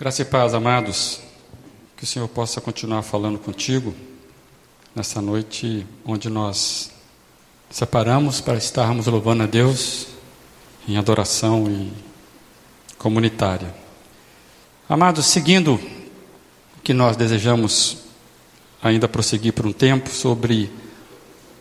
Graça 0.00 0.22
e 0.22 0.24
paz, 0.24 0.54
amados. 0.54 1.20
Que 1.94 2.04
o 2.04 2.06
Senhor 2.06 2.26
possa 2.26 2.58
continuar 2.58 3.02
falando 3.02 3.38
contigo 3.38 3.94
nessa 4.94 5.20
noite 5.20 5.86
onde 6.06 6.30
nós 6.30 6.90
separamos 7.68 8.40
para 8.40 8.56
estarmos 8.56 9.06
louvando 9.06 9.42
a 9.42 9.46
Deus 9.46 10.06
em 10.88 10.96
adoração 10.96 11.70
e 11.70 11.92
comunitária. 12.96 13.74
Amados, 14.88 15.26
seguindo 15.26 15.74
o 15.74 16.80
que 16.82 16.94
nós 16.94 17.14
desejamos 17.14 17.98
ainda 18.82 19.06
prosseguir 19.06 19.52
por 19.52 19.66
um 19.66 19.72
tempo 19.72 20.08
sobre 20.08 20.72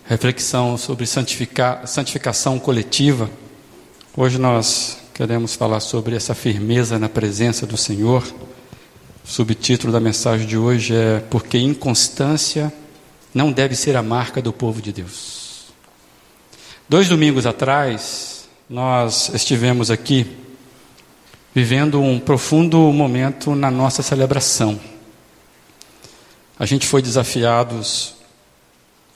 reflexão 0.05 0.77
sobre 0.77 1.05
santificação 1.05 2.57
coletiva, 2.57 3.29
hoje 4.15 4.37
nós 4.37 4.97
queremos 5.19 5.53
falar 5.53 5.81
sobre 5.81 6.15
essa 6.15 6.33
firmeza 6.33 6.97
na 6.97 7.09
presença 7.09 7.67
do 7.67 7.75
Senhor. 7.75 8.23
O 9.21 9.27
subtítulo 9.27 9.91
da 9.91 9.99
mensagem 9.99 10.47
de 10.47 10.57
hoje 10.57 10.95
é 10.95 11.19
Porque 11.29 11.57
inconstância 11.57 12.71
não 13.33 13.51
deve 13.51 13.75
ser 13.75 13.97
a 13.97 14.01
marca 14.01 14.41
do 14.41 14.53
povo 14.53 14.81
de 14.81 14.93
Deus. 14.93 15.73
Dois 16.87 17.09
domingos 17.09 17.45
atrás, 17.45 18.47
nós 18.69 19.29
estivemos 19.33 19.91
aqui 19.91 20.37
vivendo 21.53 22.01
um 22.01 22.17
profundo 22.17 22.77
momento 22.77 23.53
na 23.53 23.69
nossa 23.69 24.01
celebração. 24.01 24.79
A 26.57 26.65
gente 26.65 26.87
foi 26.87 27.01
desafiados 27.01 28.15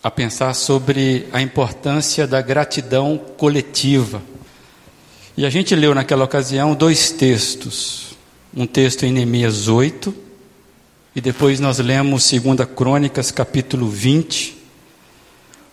a 0.03 0.11
pensar 0.11 0.53
sobre 0.53 1.29
a 1.31 1.41
importância 1.41 2.27
da 2.27 2.41
gratidão 2.41 3.17
coletiva 3.37 4.21
e 5.35 5.45
a 5.45 5.49
gente 5.49 5.75
leu 5.75 5.95
naquela 5.95 6.23
ocasião 6.23 6.75
dois 6.75 7.11
textos. 7.11 8.15
Um 8.55 8.67
texto 8.67 9.03
em 9.03 9.11
Neemias 9.11 9.67
8, 9.67 10.13
e 11.15 11.21
depois 11.21 11.59
nós 11.59 11.79
lemos 11.79 12.29
2 12.29 12.69
Crônicas, 12.75 13.31
capítulo 13.31 13.87
20, 13.87 14.55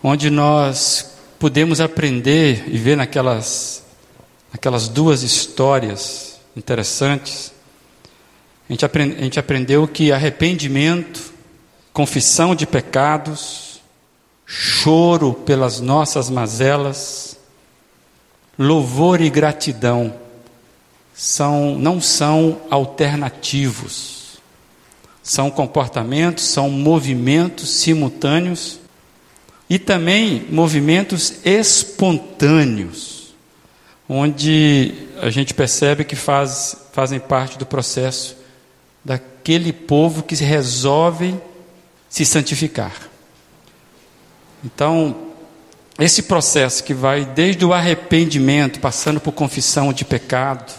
onde 0.03 0.31
nós 0.31 1.15
pudemos 1.39 1.79
aprender 1.79 2.65
e 2.69 2.79
ver 2.79 2.97
naquelas, 2.97 3.85
naquelas 4.51 4.89
duas 4.89 5.23
histórias 5.23 6.41
interessantes. 6.57 7.53
A 8.67 8.73
gente, 8.73 8.85
aprend, 8.87 9.15
a 9.19 9.23
gente 9.23 9.39
aprendeu 9.39 9.87
que 9.87 10.11
arrependimento, 10.11 11.35
confissão 11.93 12.55
de 12.55 12.67
pecados, 12.67 13.81
choro 14.47 15.35
pelas 15.35 15.81
nossas 15.81 16.31
mazelas, 16.31 17.30
louvor 18.63 19.23
e 19.23 19.31
gratidão 19.31 20.15
são, 21.15 21.79
não 21.79 21.99
são 21.99 22.61
alternativos, 22.71 24.39
são 25.23 25.51
comportamentos, 25.51 26.45
são 26.45 26.69
movimentos 26.69 27.71
simultâneos 27.71 28.79
e 29.69 29.79
também 29.79 30.45
movimentos 30.51 31.37
espontâneos, 31.43 33.35
onde 34.07 34.93
a 35.23 35.31
gente 35.31 35.55
percebe 35.55 36.05
que 36.05 36.15
faz, 36.15 36.77
fazem 36.93 37.19
parte 37.19 37.57
do 37.57 37.65
processo 37.65 38.37
daquele 39.03 39.73
povo 39.73 40.23
que 40.23 40.35
resolve 40.35 41.35
se 42.11 42.27
santificar. 42.27 42.93
Então, 44.63 45.30
esse 46.05 46.23
processo 46.23 46.83
que 46.83 46.95
vai 46.95 47.25
desde 47.25 47.65
o 47.65 47.73
arrependimento, 47.73 48.81
passando 48.81 49.21
por 49.21 49.33
confissão 49.33 49.93
de 49.93 50.05
pecado, 50.05 50.73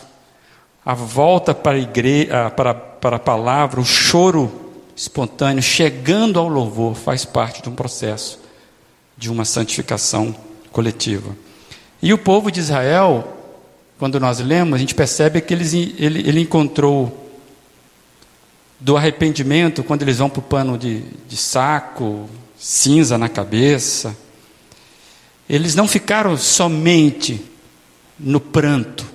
a 0.83 0.95
volta 0.95 1.53
para 1.53 1.77
a, 1.77 1.80
igreja, 1.80 2.50
para, 2.50 2.73
para 2.73 3.17
a 3.17 3.19
palavra, 3.19 3.80
o 3.80 3.86
choro 3.86 4.72
espontâneo, 4.95 5.61
chegando 5.61 6.39
ao 6.39 6.47
louvor, 6.47 6.95
faz 6.95 7.23
parte 7.23 7.61
de 7.61 7.69
um 7.69 7.75
processo 7.75 8.39
de 9.16 9.30
uma 9.30 9.45
santificação 9.45 10.36
coletiva. 10.71 11.36
E 12.02 12.11
o 12.11 12.17
povo 12.17 12.52
de 12.52 12.60
Israel, 12.60 13.37
quando 13.99 14.20
nós 14.20 14.39
lemos, 14.39 14.73
a 14.73 14.77
gente 14.80 14.95
percebe 14.95 15.39
que 15.42 15.54
eles, 15.54 15.73
ele, 15.73 16.27
ele 16.27 16.39
encontrou 16.39 17.30
do 18.80 18.98
arrependimento, 18.98 19.83
quando 19.83 20.02
eles 20.02 20.17
vão 20.17 20.27
para 20.27 20.39
o 20.39 20.43
pano 20.43 20.76
de, 20.76 21.02
de 21.27 21.37
saco, 21.37 22.27
cinza 22.58 23.15
na 23.15 23.30
cabeça, 23.30 24.17
eles 25.50 25.76
não 25.76 25.88
ficaram 25.88 26.38
somente 26.38 27.42
no 28.20 28.40
pranto. 28.40 29.06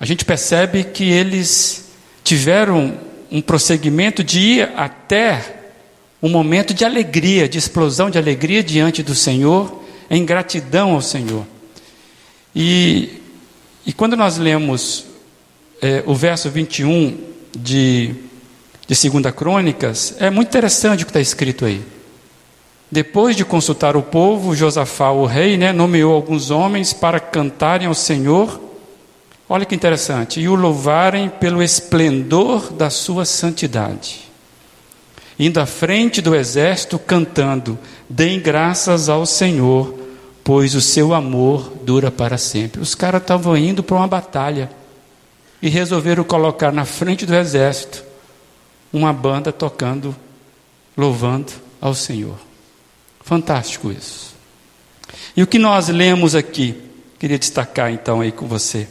A 0.00 0.06
gente 0.06 0.24
percebe 0.24 0.84
que 0.84 1.04
eles 1.04 1.86
tiveram 2.22 2.98
um 3.30 3.40
prosseguimento 3.40 4.22
de 4.22 4.40
ir 4.40 4.72
até 4.76 5.56
um 6.22 6.28
momento 6.28 6.74
de 6.74 6.84
alegria, 6.84 7.48
de 7.48 7.58
explosão 7.58 8.10
de 8.10 8.18
alegria 8.18 8.62
diante 8.62 9.02
do 9.02 9.14
Senhor, 9.14 9.82
em 10.10 10.24
gratidão 10.24 10.92
ao 10.92 11.02
Senhor. 11.02 11.46
E, 12.54 13.20
e 13.86 13.92
quando 13.92 14.16
nós 14.16 14.36
lemos 14.36 15.04
é, 15.80 16.02
o 16.06 16.14
verso 16.14 16.50
21 16.50 17.16
de, 17.56 18.14
de 18.86 19.10
2 19.10 19.34
Crônicas, 19.34 20.14
é 20.18 20.30
muito 20.30 20.48
interessante 20.48 21.02
o 21.02 21.06
que 21.06 21.10
está 21.10 21.20
escrito 21.20 21.64
aí. 21.64 21.82
Depois 22.90 23.36
de 23.36 23.44
consultar 23.44 23.96
o 23.96 24.02
povo, 24.02 24.56
Josafá, 24.56 25.10
o 25.10 25.26
rei, 25.26 25.58
né, 25.58 25.72
nomeou 25.72 26.14
alguns 26.14 26.50
homens 26.50 26.92
para 26.92 27.20
cantarem 27.20 27.86
ao 27.86 27.94
Senhor. 27.94 28.58
Olha 29.46 29.66
que 29.66 29.74
interessante, 29.74 30.40
e 30.40 30.48
o 30.48 30.54
louvarem 30.54 31.28
pelo 31.28 31.62
esplendor 31.62 32.72
da 32.72 32.88
sua 32.88 33.26
santidade. 33.26 34.20
Indo 35.38 35.60
à 35.60 35.66
frente 35.66 36.22
do 36.22 36.34
exército, 36.34 36.98
cantando: 36.98 37.78
Deem 38.08 38.40
graças 38.40 39.08
ao 39.08 39.26
Senhor, 39.26 39.94
pois 40.42 40.74
o 40.74 40.80
seu 40.80 41.12
amor 41.12 41.70
dura 41.82 42.10
para 42.10 42.38
sempre. 42.38 42.80
Os 42.80 42.94
caras 42.94 43.20
estavam 43.20 43.56
indo 43.56 43.82
para 43.82 43.98
uma 43.98 44.08
batalha 44.08 44.70
e 45.60 45.68
resolveram 45.68 46.24
colocar 46.24 46.72
na 46.72 46.86
frente 46.86 47.26
do 47.26 47.34
exército 47.34 48.02
uma 48.90 49.12
banda 49.12 49.52
tocando, 49.52 50.16
louvando 50.96 51.52
ao 51.80 51.94
Senhor. 51.94 52.47
Fantástico 53.28 53.92
isso. 53.92 54.34
E 55.36 55.42
o 55.42 55.46
que 55.46 55.58
nós 55.58 55.88
lemos 55.88 56.34
aqui, 56.34 56.74
queria 57.18 57.38
destacar 57.38 57.92
então 57.92 58.22
aí 58.22 58.32
com 58.32 58.46
você. 58.46 58.88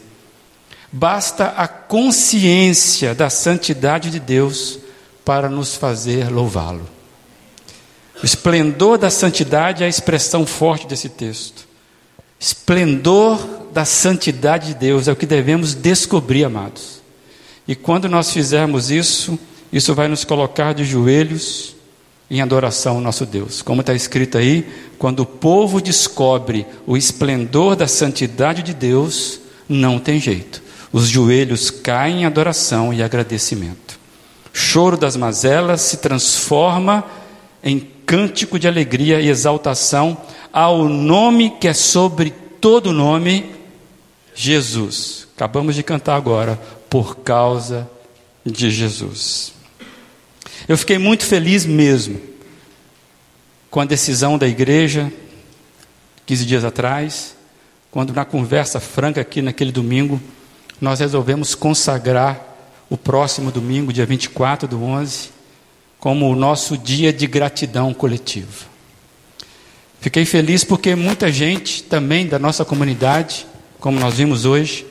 Basta 0.92 1.48
a 1.58 1.68
consciência 1.68 3.16
da 3.16 3.32
santidade 3.32 4.12
de 4.12 4.20
Deus 4.20 4.78
para 5.26 5.50
nos 5.50 5.76
fazer 5.76 6.30
louvá-lo. 6.30 6.88
O 8.22 8.26
esplendor 8.28 9.00
da 9.00 9.10
santidade 9.10 9.82
é 9.82 9.88
a 9.88 9.90
expressão 9.90 10.46
forte 10.46 10.86
desse 10.86 11.10
texto. 11.10 11.68
Esplendor 12.40 13.40
da 13.74 13.86
santidade 13.86 14.68
de 14.68 14.74
Deus 14.76 15.08
é 15.08 15.12
o 15.12 15.16
que 15.16 15.26
devemos 15.26 15.74
descobrir, 15.74 16.44
amados. 16.44 17.02
E 17.68 17.76
quando 17.76 18.08
nós 18.08 18.32
fizermos 18.32 18.92
isso, 18.92 19.40
isso 19.74 19.96
vai 19.96 20.08
nos 20.08 20.24
colocar 20.24 20.76
de 20.76 20.86
joelhos 20.86 21.76
em 22.30 22.42
adoração 22.42 22.96
ao 22.96 23.02
nosso 23.02 23.26
Deus. 23.26 23.62
Como 23.62 23.82
está 23.82 23.94
escrito 23.94 24.38
aí, 24.38 24.68
quando 24.98 25.22
o 25.22 25.26
povo 25.26 25.82
descobre 25.82 26.66
o 26.86 26.98
esplendor 26.98 27.76
da 27.76 27.88
santidade 27.88 28.62
de 28.62 28.74
Deus, 28.74 29.40
não 29.68 30.00
tem 30.00 30.20
jeito. 30.20 30.62
Os 30.92 31.08
joelhos 31.08 31.70
caem 31.70 32.22
em 32.22 32.26
adoração 32.26 32.94
e 32.94 33.02
agradecimento. 33.02 33.98
choro 34.54 34.98
das 34.98 35.16
mazelas 35.16 35.82
se 35.82 35.98
transforma 35.98 37.04
em 37.64 37.80
cântico 38.06 38.58
de 38.58 38.68
alegria 38.68 39.22
e 39.22 39.30
exaltação 39.30 40.18
ao 40.52 40.86
nome 40.86 41.52
que 41.60 41.68
é 41.68 41.74
sobre 41.74 42.32
todo 42.60 42.92
nome, 42.92 43.54
Jesus. 44.34 45.28
Acabamos 45.36 45.76
de 45.76 45.84
cantar 45.84 46.16
agora, 46.16 46.60
por 46.90 47.18
causa 47.18 47.88
de 48.46 48.72
Jesus. 48.72 49.57
Eu 50.68 50.78
fiquei 50.78 50.98
muito 50.98 51.24
feliz 51.24 51.66
mesmo 51.66 52.20
com 53.72 53.80
a 53.80 53.86
decisão 53.86 54.38
da 54.38 54.46
igreja, 54.46 55.10
15 56.26 56.46
dias 56.46 56.66
atrás, 56.66 57.38
quando 57.90 58.12
na 58.12 58.26
conversa 58.26 58.78
franca 58.78 59.22
aqui 59.22 59.42
naquele 59.42 59.72
domingo, 59.72 60.22
nós 60.82 61.00
resolvemos 61.00 61.56
consagrar 61.56 62.44
o 62.90 62.98
próximo 62.98 63.50
domingo, 63.50 63.94
dia 63.94 64.06
24 64.06 64.68
do 64.68 64.84
11, 64.84 65.30
como 66.00 66.30
o 66.30 66.36
nosso 66.36 66.78
dia 66.78 67.14
de 67.14 67.28
gratidão 67.28 67.94
coletiva. 67.94 68.66
Fiquei 70.02 70.26
feliz 70.26 70.66
porque 70.66 70.96
muita 70.96 71.32
gente 71.32 71.82
também 71.84 72.28
da 72.28 72.38
nossa 72.38 72.66
comunidade, 72.66 73.48
como 73.80 74.02
nós 74.02 74.16
vimos 74.16 74.44
hoje, 74.44 74.86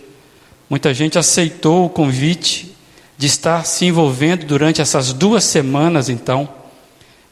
muita 0.70 0.94
gente 0.94 1.19
aceitou 1.19 1.84
o 1.84 1.90
convite 1.90 2.75
de 3.17 3.27
estar 3.27 3.65
se 3.65 3.87
envolvendo 3.87 4.45
durante 4.45 4.81
essas 4.81 5.13
duas 5.13 5.45
semanas, 5.45 6.09
então, 6.09 6.49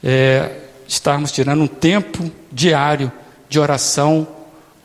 é, 0.03 0.51
estarmos 0.89 1.31
tirando 1.31 1.63
um 1.63 1.67
tempo 1.67 2.31
diário 2.51 3.13
de 3.49 3.59
oração 3.59 4.27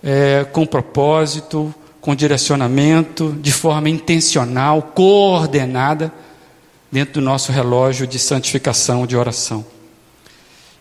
é, 0.03 0.45
com 0.51 0.65
propósito, 0.65 1.73
com 2.01 2.15
direcionamento, 2.15 3.35
de 3.41 3.51
forma 3.51 3.89
intencional, 3.89 4.81
coordenada, 4.93 6.11
dentro 6.91 7.15
do 7.15 7.21
nosso 7.21 7.51
relógio 7.51 8.07
de 8.07 8.17
santificação, 8.17 9.05
de 9.05 9.15
oração. 9.15 9.65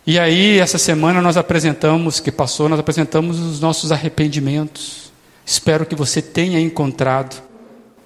E 0.07 0.17
aí, 0.17 0.57
essa 0.57 0.77
semana 0.77 1.21
nós 1.21 1.37
apresentamos, 1.37 2.19
que 2.19 2.31
passou, 2.31 2.67
nós 2.67 2.79
apresentamos 2.79 3.37
os 3.37 3.59
nossos 3.59 3.91
arrependimentos. 3.91 5.11
Espero 5.45 5.85
que 5.85 5.95
você 5.95 6.21
tenha 6.21 6.59
encontrado 6.59 7.48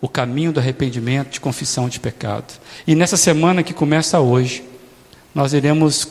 o 0.03 0.09
caminho 0.09 0.51
do 0.51 0.59
arrependimento, 0.59 1.29
de 1.29 1.39
confissão 1.39 1.88
de 1.88 1.97
pecado. 1.97 2.59
E 2.85 2.94
nessa 2.94 3.15
semana 3.15 3.63
que 3.63 3.73
começa 3.73 4.19
hoje, 4.19 4.61
nós 5.33 5.53
iremos 5.53 6.05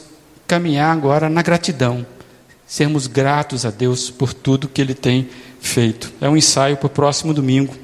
caminhar 0.48 0.96
agora 0.96 1.28
na 1.28 1.42
gratidão, 1.42 2.06
sermos 2.66 3.06
gratos 3.06 3.66
a 3.66 3.70
Deus 3.70 4.08
por 4.08 4.32
tudo 4.32 4.66
que 4.66 4.80
Ele 4.80 4.94
tem 4.94 5.28
feito. 5.60 6.10
É 6.22 6.28
um 6.30 6.38
ensaio 6.38 6.78
para 6.78 6.86
o 6.86 6.88
próximo 6.88 7.34
domingo. 7.34 7.76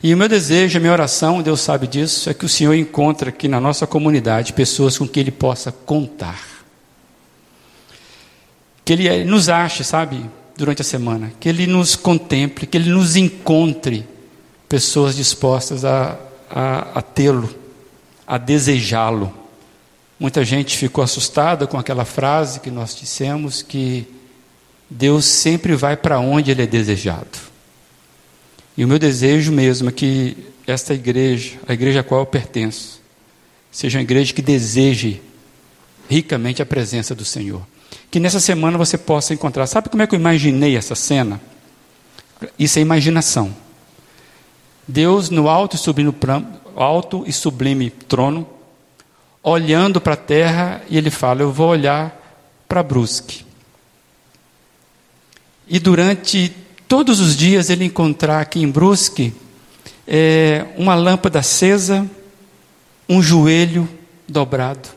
E 0.00 0.14
o 0.14 0.16
meu 0.16 0.28
desejo, 0.28 0.78
a 0.78 0.80
minha 0.80 0.92
oração, 0.92 1.42
Deus 1.42 1.60
sabe 1.60 1.88
disso, 1.88 2.30
é 2.30 2.34
que 2.34 2.46
o 2.46 2.48
Senhor 2.48 2.74
encontre 2.74 3.30
aqui 3.30 3.48
na 3.48 3.60
nossa 3.60 3.88
comunidade 3.88 4.52
pessoas 4.52 4.96
com 4.96 5.08
que 5.08 5.18
Ele 5.18 5.32
possa 5.32 5.72
contar. 5.72 6.40
Que 8.84 8.92
Ele 8.92 9.24
nos 9.24 9.48
ache, 9.48 9.82
sabe, 9.82 10.24
durante 10.56 10.82
a 10.82 10.84
semana. 10.84 11.32
Que 11.40 11.48
Ele 11.48 11.66
nos 11.66 11.96
contemple, 11.96 12.64
que 12.64 12.78
Ele 12.78 12.90
nos 12.90 13.16
encontre 13.16 14.13
pessoas 14.74 15.14
dispostas 15.14 15.84
a, 15.84 16.18
a, 16.50 16.98
a 16.98 17.00
tê-lo, 17.00 17.48
a 18.26 18.36
desejá-lo. 18.36 19.32
Muita 20.18 20.44
gente 20.44 20.76
ficou 20.76 21.04
assustada 21.04 21.64
com 21.64 21.78
aquela 21.78 22.04
frase 22.04 22.58
que 22.58 22.72
nós 22.72 22.96
dissemos 22.96 23.62
que 23.62 24.04
Deus 24.90 25.26
sempre 25.26 25.76
vai 25.76 25.96
para 25.96 26.18
onde 26.18 26.50
Ele 26.50 26.62
é 26.62 26.66
desejado. 26.66 27.38
E 28.76 28.84
o 28.84 28.88
meu 28.88 28.98
desejo 28.98 29.52
mesmo 29.52 29.90
é 29.90 29.92
que 29.92 30.36
esta 30.66 30.92
igreja, 30.92 31.52
a 31.68 31.72
igreja 31.72 32.00
a 32.00 32.02
qual 32.02 32.22
eu 32.22 32.26
pertenço, 32.26 33.00
seja 33.70 33.98
uma 33.98 34.02
igreja 34.02 34.34
que 34.34 34.42
deseje 34.42 35.22
ricamente 36.10 36.60
a 36.60 36.66
presença 36.66 37.14
do 37.14 37.24
Senhor 37.24 37.62
que 38.10 38.18
nessa 38.18 38.40
semana 38.40 38.76
você 38.76 38.98
possa 38.98 39.34
encontrar. 39.34 39.68
Sabe 39.68 39.88
como 39.88 40.02
é 40.02 40.06
que 40.06 40.16
eu 40.16 40.18
imaginei 40.18 40.76
essa 40.76 40.96
cena? 40.96 41.40
Isso 42.58 42.78
é 42.80 42.82
imaginação. 42.82 43.54
Deus 44.86 45.30
no 45.30 45.48
alto 45.48 45.76
e 45.76 45.78
sublime, 45.78 46.14
alto 46.76 47.24
e 47.26 47.32
sublime 47.32 47.90
trono, 47.90 48.46
olhando 49.42 50.00
para 50.00 50.14
a 50.14 50.16
terra, 50.16 50.82
e 50.88 50.98
ele 50.98 51.10
fala: 51.10 51.42
Eu 51.42 51.52
vou 51.52 51.68
olhar 51.68 52.20
para 52.68 52.82
Brusque. 52.82 53.44
E 55.66 55.78
durante 55.78 56.54
todos 56.86 57.20
os 57.20 57.36
dias 57.36 57.70
ele 57.70 57.84
encontrar 57.84 58.40
aqui 58.40 58.60
em 58.60 58.70
Brusque 58.70 59.32
é, 60.06 60.66
uma 60.76 60.94
lâmpada 60.94 61.38
acesa, 61.38 62.08
um 63.08 63.22
joelho 63.22 63.88
dobrado, 64.28 64.88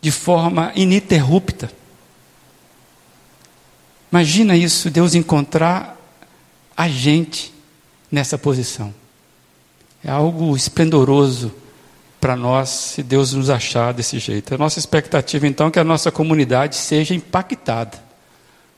de 0.00 0.10
forma 0.10 0.72
ininterrupta. 0.74 1.70
Imagina 4.12 4.54
isso, 4.54 4.90
Deus 4.90 5.14
encontrar 5.14 5.98
a 6.76 6.88
gente 6.88 7.53
nessa 8.14 8.38
posição. 8.38 8.94
É 10.02 10.10
algo 10.10 10.56
esplendoroso 10.56 11.52
para 12.20 12.36
nós 12.36 12.68
se 12.70 13.02
Deus 13.02 13.34
nos 13.34 13.50
achar 13.50 13.92
desse 13.92 14.18
jeito. 14.18 14.54
A 14.54 14.58
nossa 14.58 14.78
expectativa 14.78 15.46
então 15.46 15.66
é 15.66 15.70
que 15.70 15.78
a 15.78 15.84
nossa 15.84 16.10
comunidade 16.10 16.76
seja 16.76 17.14
impactada 17.14 18.02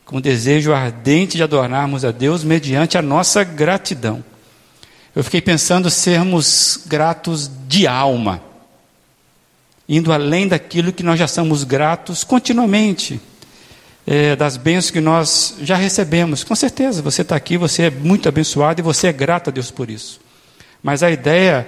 com 0.05 0.17
o 0.17 0.21
desejo 0.21 0.73
ardente 0.73 1.37
de 1.37 1.43
adorarmos 1.43 2.05
a 2.05 2.11
Deus 2.11 2.43
mediante 2.43 2.97
a 2.97 3.03
nossa 3.03 3.45
gratidão. 3.45 4.25
Eu 5.15 5.23
fiquei 5.23 5.41
pensando 5.41 5.91
sermos 5.91 6.81
gratos 6.87 7.51
de 7.67 7.87
alma, 7.87 8.41
indo 9.89 10.13
além 10.13 10.47
daquilo 10.47 10.93
que 10.93 11.03
nós 11.03 11.19
já 11.19 11.27
somos 11.27 11.65
gratos 11.65 12.25
continuamente 12.25 13.21
é, 14.07 14.37
das 14.37 14.57
bênçãos 14.57 14.91
que 14.91 15.01
nós 15.01 15.57
já 15.61 15.77
recebemos. 15.77 16.45
Com 16.45 16.55
certeza, 16.55 17.03
você 17.03 17.23
está 17.23 17.35
aqui, 17.35 17.59
você 17.59 17.85
é 17.85 17.91
muito 17.91 18.29
abençoado 18.29 18.81
e 18.81 18.83
você 18.83 19.09
é 19.09 19.13
grato 19.13 19.51
a 19.51 19.53
Deus 19.53 19.71
por 19.71 19.91
isso. 19.91 20.21
Mas 20.83 21.03
a 21.03 21.11
ideia 21.11 21.67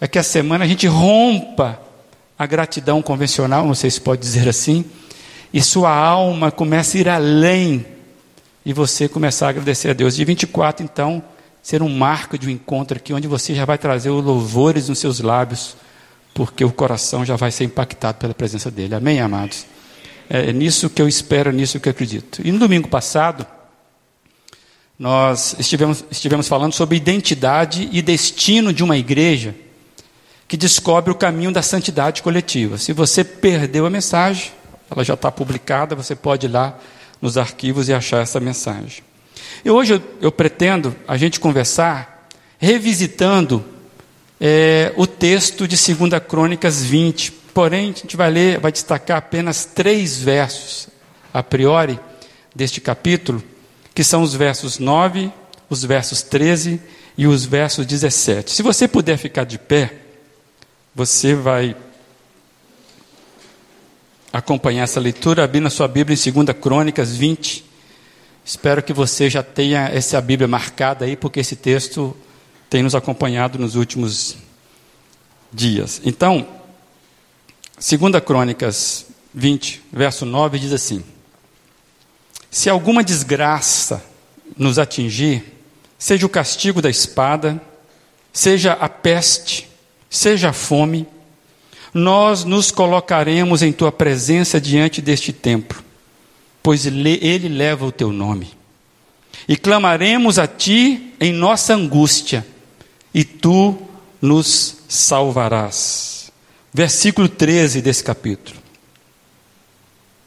é 0.00 0.08
que 0.08 0.18
a 0.18 0.22
semana 0.22 0.64
a 0.64 0.68
gente 0.68 0.86
rompa 0.86 1.80
a 2.38 2.44
gratidão 2.44 3.00
convencional, 3.00 3.64
não 3.64 3.74
sei 3.74 3.90
se 3.90 4.00
pode 4.00 4.20
dizer 4.20 4.48
assim, 4.48 4.84
e 5.52 5.62
sua 5.62 5.94
alma 5.94 6.50
comece 6.50 6.98
a 6.98 7.00
ir 7.00 7.08
além 7.08 7.86
e 8.64 8.72
você 8.72 9.08
começar 9.08 9.46
a 9.46 9.50
agradecer 9.50 9.90
a 9.90 9.92
Deus. 9.92 10.16
De 10.16 10.24
24, 10.24 10.84
então, 10.84 11.22
ser 11.62 11.82
um 11.82 11.88
marco 11.88 12.36
de 12.36 12.48
um 12.48 12.50
encontro 12.50 12.96
aqui, 12.96 13.12
onde 13.12 13.28
você 13.28 13.54
já 13.54 13.64
vai 13.64 13.78
trazer 13.78 14.10
os 14.10 14.24
louvores 14.24 14.88
nos 14.88 14.98
seus 14.98 15.20
lábios, 15.20 15.76
porque 16.34 16.64
o 16.64 16.72
coração 16.72 17.24
já 17.24 17.36
vai 17.36 17.52
ser 17.52 17.64
impactado 17.64 18.18
pela 18.18 18.34
presença 18.34 18.70
dele. 18.70 18.94
Amém, 18.96 19.20
amados? 19.20 19.64
É, 20.28 20.50
é 20.50 20.52
nisso 20.52 20.90
que 20.90 21.00
eu 21.00 21.08
espero, 21.08 21.50
é 21.50 21.52
nisso 21.52 21.80
que 21.80 21.88
eu 21.88 21.90
acredito. 21.90 22.40
E 22.44 22.52
no 22.52 22.58
domingo 22.58 22.88
passado, 22.88 23.46
nós 24.98 25.54
estivemos, 25.58 26.04
estivemos 26.10 26.48
falando 26.48 26.72
sobre 26.72 26.96
identidade 26.96 27.88
e 27.92 28.00
destino 28.00 28.72
de 28.72 28.82
uma 28.82 28.96
igreja 28.96 29.54
que 30.48 30.56
descobre 30.56 31.10
o 31.10 31.14
caminho 31.14 31.52
da 31.52 31.62
santidade 31.62 32.22
coletiva. 32.22 32.78
Se 32.78 32.92
você 32.92 33.24
perdeu 33.24 33.84
a 33.84 33.90
mensagem, 33.90 34.52
ela 34.90 35.04
já 35.04 35.14
está 35.14 35.30
publicada, 35.30 35.94
você 35.94 36.14
pode 36.14 36.46
ir 36.46 36.50
lá 36.50 36.78
nos 37.20 37.36
arquivos 37.36 37.88
e 37.88 37.92
achar 37.92 38.22
essa 38.22 38.38
mensagem. 38.38 39.02
E 39.64 39.70
hoje 39.70 39.94
eu, 39.94 40.02
eu 40.20 40.32
pretendo 40.32 40.94
a 41.06 41.16
gente 41.16 41.40
conversar 41.40 42.28
revisitando 42.58 43.64
é, 44.40 44.92
o 44.96 45.06
texto 45.06 45.66
de 45.66 45.76
2 45.76 46.22
Crônicas 46.26 46.82
20, 46.82 47.32
Porém, 47.56 47.84
a 47.84 47.86
gente 47.86 48.18
vai 48.18 48.30
ler, 48.30 48.60
vai 48.60 48.70
destacar 48.70 49.16
apenas 49.16 49.64
três 49.64 50.18
versos, 50.18 50.88
a 51.32 51.42
priori, 51.42 51.98
deste 52.54 52.82
capítulo, 52.82 53.42
que 53.94 54.04
são 54.04 54.20
os 54.20 54.34
versos 54.34 54.78
9, 54.78 55.32
os 55.70 55.82
versos 55.82 56.20
13 56.20 56.78
e 57.16 57.26
os 57.26 57.46
versos 57.46 57.86
17. 57.86 58.50
Se 58.50 58.62
você 58.62 58.86
puder 58.86 59.16
ficar 59.16 59.44
de 59.44 59.58
pé, 59.58 59.94
você 60.94 61.34
vai 61.34 61.74
acompanhar 64.30 64.82
essa 64.82 65.00
leitura, 65.00 65.42
abrindo 65.42 65.68
a 65.68 65.70
sua 65.70 65.88
Bíblia 65.88 66.14
em 66.14 66.30
2 66.30 66.58
Crônicas 66.60 67.16
20. 67.16 67.64
Espero 68.44 68.82
que 68.82 68.92
você 68.92 69.30
já 69.30 69.42
tenha 69.42 69.88
essa 69.88 70.20
Bíblia 70.20 70.46
marcada 70.46 71.06
aí, 71.06 71.16
porque 71.16 71.40
esse 71.40 71.56
texto 71.56 72.14
tem 72.68 72.82
nos 72.82 72.94
acompanhado 72.94 73.58
nos 73.58 73.76
últimos 73.76 74.36
dias. 75.50 76.02
Então, 76.04 76.55
Segunda 77.78 78.22
Crônicas 78.22 79.06
20, 79.34 79.82
verso 79.92 80.24
9 80.24 80.58
diz 80.58 80.72
assim: 80.72 81.04
Se 82.50 82.70
alguma 82.70 83.04
desgraça 83.04 84.02
nos 84.56 84.78
atingir, 84.78 85.44
seja 85.98 86.24
o 86.24 86.30
castigo 86.30 86.80
da 86.80 86.88
espada, 86.88 87.60
seja 88.32 88.72
a 88.72 88.88
peste, 88.88 89.68
seja 90.08 90.50
a 90.50 90.52
fome, 90.54 91.06
nós 91.92 92.44
nos 92.44 92.70
colocaremos 92.70 93.62
em 93.62 93.72
tua 93.72 93.92
presença 93.92 94.58
diante 94.58 95.02
deste 95.02 95.30
templo, 95.30 95.84
pois 96.62 96.86
ele 96.86 97.48
leva 97.48 97.84
o 97.84 97.92
teu 97.92 98.10
nome. 98.10 98.56
E 99.46 99.54
clamaremos 99.54 100.38
a 100.38 100.46
ti 100.46 101.12
em 101.20 101.30
nossa 101.30 101.74
angústia, 101.74 102.46
e 103.12 103.22
tu 103.22 103.76
nos 104.22 104.78
salvarás 104.88 106.16
versículo 106.76 107.26
13 107.26 107.80
desse 107.80 108.04
capítulo. 108.04 108.58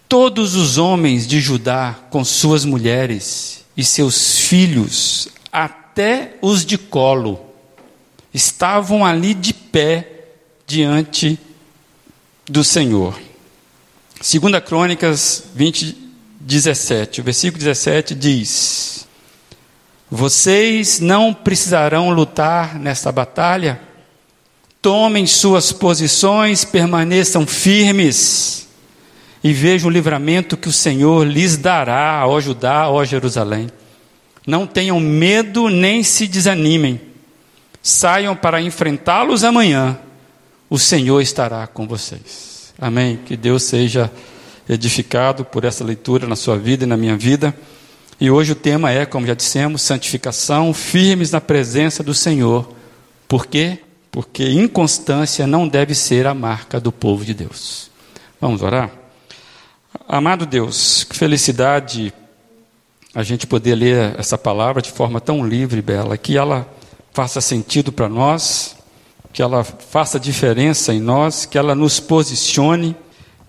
Todos 0.08 0.56
os 0.56 0.80
homens 0.80 1.28
de 1.28 1.40
Judá, 1.40 1.96
com 2.10 2.26
suas 2.26 2.66
mulheres 2.66 3.64
e 3.78 3.84
seus 3.84 4.40
filhos, 4.40 5.30
até 5.54 6.38
os 6.42 6.66
de 6.66 6.76
colo, 6.76 7.40
estavam 8.34 9.06
ali 9.06 9.36
de 9.36 9.54
pé 9.54 10.24
diante 10.66 11.38
do 12.50 12.64
Senhor. 12.64 13.16
Segunda 14.20 14.60
Crônicas 14.60 15.44
20, 15.54 15.96
17, 16.40 17.22
o 17.22 17.24
versículo 17.24 17.60
17 17.60 18.16
diz: 18.16 19.08
Vocês 20.10 21.00
não 21.00 21.32
precisarão 21.32 22.10
lutar 22.10 22.80
nesta 22.80 23.12
batalha, 23.12 23.89
tomem 24.82 25.26
suas 25.26 25.72
posições, 25.72 26.64
permaneçam 26.64 27.46
firmes 27.46 28.68
e 29.44 29.54
vejam 29.54 29.90
o 29.90 29.94
livramento 29.94 30.58
que 30.58 30.68
o 30.68 30.74
Senhor 30.74 31.26
lhes 31.26 31.58
dará, 31.58 32.24
ó 32.26 32.40
Judá, 32.40 32.90
ó 32.90 33.04
Jerusalém. 33.04 33.70
Não 34.46 34.66
tenham 34.66 35.00
medo 35.00 35.70
nem 35.70 36.04
se 36.04 36.28
desanimem. 36.28 37.00
Saiam 37.82 38.36
para 38.36 38.62
enfrentá-los 38.62 39.44
amanhã. 39.44 39.98
O 40.70 40.78
Senhor 40.78 41.22
estará 41.22 41.66
com 41.68 41.88
vocês. 41.88 42.74
Amém. 42.80 43.20
Que 43.26 43.38
Deus 43.38 43.64
seja 43.64 44.12
edificado 44.68 45.46
por 45.46 45.64
essa 45.66 45.84
leitura 45.84 46.28
na 46.28 46.36
sua 46.36 46.58
vida 46.58 46.84
e 46.84 46.88
na 46.88 46.98
minha 46.98 47.18
vida. 47.18 47.56
E 48.20 48.30
hoje 48.30 48.52
o 48.52 48.56
tema 48.56 48.92
é, 48.92 49.06
como 49.06 49.26
já 49.26 49.34
dissemos, 49.34 49.82
santificação, 49.82 50.74
firmes 50.74 51.32
na 51.32 51.40
presença 51.40 52.04
do 52.04 52.14
Senhor. 52.14 52.70
Por 53.28 53.46
quê? 53.48 53.80
Porque 54.12 54.50
inconstância 54.50 55.46
não 55.46 55.68
deve 55.68 55.94
ser 55.94 56.26
a 56.26 56.34
marca 56.34 56.80
do 56.80 56.92
povo 56.92 57.24
de 57.24 57.34
Deus. 57.34 57.92
Vamos 58.42 58.62
orar? 58.62 58.92
Amado 60.08 60.46
Deus, 60.46 61.04
que 61.04 61.16
felicidade 61.16 62.14
a 63.14 63.24
gente 63.24 63.48
poder 63.48 63.76
ler 63.76 64.20
essa 64.20 64.38
palavra 64.38 64.82
de 64.82 64.92
forma 64.92 65.20
tão 65.20 65.46
livre 65.46 65.80
e 65.80 65.82
bela, 65.82 66.18
que 66.18 66.38
ela 66.38 66.68
faça 67.12 67.42
sentido 67.42 67.92
para 67.92 68.08
nós, 68.08 68.76
que 69.34 69.42
ela 69.42 69.64
faça 69.64 70.20
diferença 70.20 70.94
em 70.94 71.00
nós, 71.00 71.46
que 71.46 71.58
ela 71.58 71.76
nos 71.76 72.00
posicione, 72.00 72.96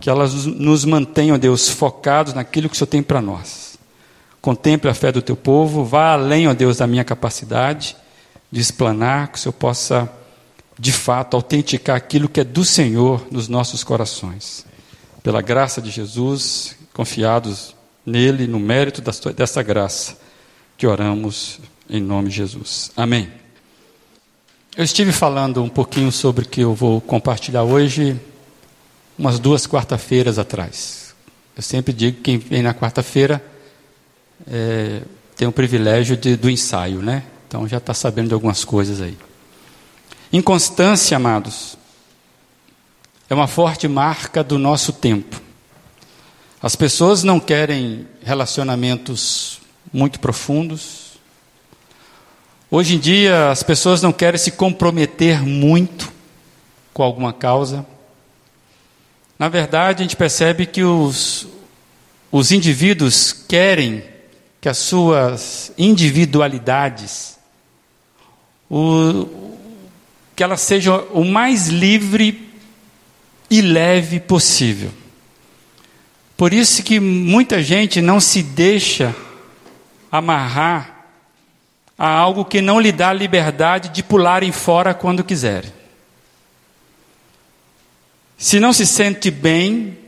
que 0.00 0.08
ela 0.08 0.26
nos 0.26 0.84
mantenha, 0.84 1.38
Deus, 1.38 1.68
focados 1.68 2.32
naquilo 2.32 2.68
que 2.68 2.74
o 2.74 2.78
Senhor 2.78 2.88
tem 2.88 3.02
para 3.02 3.20
nós. 3.20 3.78
Contemple 4.40 4.90
a 4.90 4.94
fé 4.94 5.12
do 5.12 5.20
teu 5.20 5.36
povo, 5.36 5.84
vá 5.84 6.14
além, 6.14 6.48
ó 6.48 6.54
Deus, 6.54 6.78
da 6.78 6.86
minha 6.86 7.04
capacidade 7.04 7.96
de 8.50 8.60
explanar, 8.60 9.28
que 9.28 9.38
o 9.38 9.40
Senhor 9.40 9.52
possa, 9.52 10.10
de 10.80 10.92
fato, 10.92 11.36
autenticar 11.36 11.94
aquilo 11.94 12.26
que 12.26 12.40
é 12.40 12.44
do 12.44 12.64
Senhor 12.64 13.26
nos 13.30 13.48
nossos 13.48 13.84
corações. 13.84 14.64
Pela 15.22 15.42
graça 15.42 15.82
de 15.82 15.90
Jesus, 15.90 16.74
confiados 16.94 17.76
nele, 18.06 18.46
no 18.46 18.58
mérito 18.58 19.02
dessa 19.36 19.62
graça, 19.62 20.16
que 20.78 20.86
oramos 20.86 21.60
em 21.86 22.00
nome 22.00 22.30
de 22.30 22.36
Jesus. 22.36 22.90
Amém. 22.96 23.30
Eu 24.74 24.82
estive 24.82 25.12
falando 25.12 25.62
um 25.62 25.68
pouquinho 25.68 26.10
sobre 26.10 26.46
o 26.46 26.48
que 26.48 26.62
eu 26.62 26.74
vou 26.74 26.98
compartilhar 26.98 27.62
hoje, 27.62 28.18
umas 29.18 29.38
duas 29.38 29.66
quarta-feiras 29.66 30.38
atrás. 30.38 31.14
Eu 31.54 31.62
sempre 31.62 31.92
digo 31.92 32.16
que 32.16 32.22
quem 32.22 32.38
vem 32.38 32.62
na 32.62 32.72
quarta-feira 32.72 33.44
é, 34.50 35.02
tem 35.36 35.46
o 35.46 35.52
privilégio 35.52 36.16
de, 36.16 36.36
do 36.36 36.48
ensaio, 36.48 37.02
né? 37.02 37.24
Então 37.46 37.68
já 37.68 37.76
está 37.76 37.92
sabendo 37.92 38.28
de 38.28 38.34
algumas 38.34 38.64
coisas 38.64 39.02
aí. 39.02 39.18
Inconstância, 40.32 41.16
amados, 41.16 41.76
é 43.28 43.34
uma 43.34 43.48
forte 43.48 43.88
marca 43.88 44.44
do 44.44 44.58
nosso 44.58 44.92
tempo. 44.92 45.40
As 46.62 46.76
pessoas 46.76 47.24
não 47.24 47.40
querem 47.40 48.06
relacionamentos 48.22 49.60
muito 49.92 50.20
profundos. 50.20 51.18
Hoje 52.70 52.94
em 52.94 52.98
dia, 53.00 53.50
as 53.50 53.64
pessoas 53.64 54.02
não 54.02 54.12
querem 54.12 54.38
se 54.38 54.52
comprometer 54.52 55.42
muito 55.42 56.12
com 56.94 57.02
alguma 57.02 57.32
causa. 57.32 57.84
Na 59.36 59.48
verdade, 59.48 60.02
a 60.02 60.04
gente 60.04 60.16
percebe 60.16 60.64
que 60.64 60.84
os, 60.84 61.48
os 62.30 62.52
indivíduos 62.52 63.32
querem 63.32 64.04
que 64.60 64.68
as 64.68 64.78
suas 64.78 65.72
individualidades, 65.76 67.36
o, 68.70 69.58
que 70.40 70.44
elas 70.44 70.62
sejam 70.62 71.06
o 71.12 71.22
mais 71.22 71.68
livre 71.68 72.48
e 73.50 73.60
leve 73.60 74.18
possível. 74.18 74.90
Por 76.34 76.54
isso 76.54 76.82
que 76.82 76.98
muita 76.98 77.62
gente 77.62 78.00
não 78.00 78.18
se 78.18 78.42
deixa 78.42 79.14
amarrar 80.10 81.04
a 81.98 82.08
algo 82.08 82.46
que 82.46 82.62
não 82.62 82.80
lhe 82.80 82.90
dá 82.90 83.12
liberdade 83.12 83.90
de 83.90 84.02
pularem 84.02 84.50
fora 84.50 84.94
quando 84.94 85.22
quiserem. 85.22 85.70
Se 88.38 88.58
não 88.58 88.72
se 88.72 88.86
sente 88.86 89.30
bem, 89.30 89.98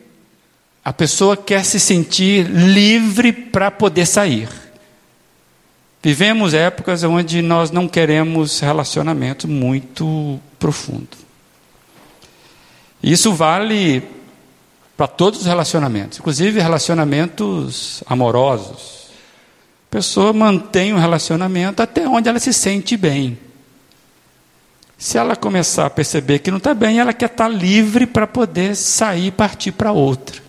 a 0.83 0.95
pessoa 0.95 1.37
quer 1.37 1.63
se 1.63 1.79
sentir 1.79 2.47
livre 2.47 3.35
para 3.35 3.71
poder 3.71 4.07
sair. 4.07 4.49
Vivemos 6.03 6.53
épocas 6.53 7.05
onde 7.05 7.41
nós 7.41 7.71
não 7.71 7.87
queremos 7.87 8.59
relacionamento 8.59 9.47
muito 9.47 10.41
profundo. 10.59 11.17
Isso 13.01 13.33
vale 13.33 14.03
para 14.97 15.07
todos 15.07 15.41
os 15.41 15.47
relacionamentos, 15.47 16.19
inclusive 16.19 16.61
relacionamentos 16.61 18.03
amorosos. 18.07 19.11
A 19.89 19.93
pessoa 19.93 20.33
mantém 20.33 20.93
um 20.93 20.99
relacionamento 20.99 21.83
até 21.83 22.07
onde 22.09 22.29
ela 22.29 22.41
se 22.41 22.53
sente 22.53 22.97
bem. 22.97 23.39
Se 24.99 25.19
ela 25.19 25.37
começar 25.37 25.87
a 25.87 25.91
perceber 25.91 26.41
que 26.41 26.51
não 26.51 26.59
está 26.59 26.75
bem, 26.75 26.99
ela 26.99 27.13
quer 27.13 27.27
estar 27.27 27.49
tá 27.49 27.49
livre 27.49 28.07
para 28.07 28.27
poder 28.27 28.75
sair 28.75 29.27
e 29.27 29.33
partir 29.33 29.73
para 29.73 29.93
outra. 29.93 30.41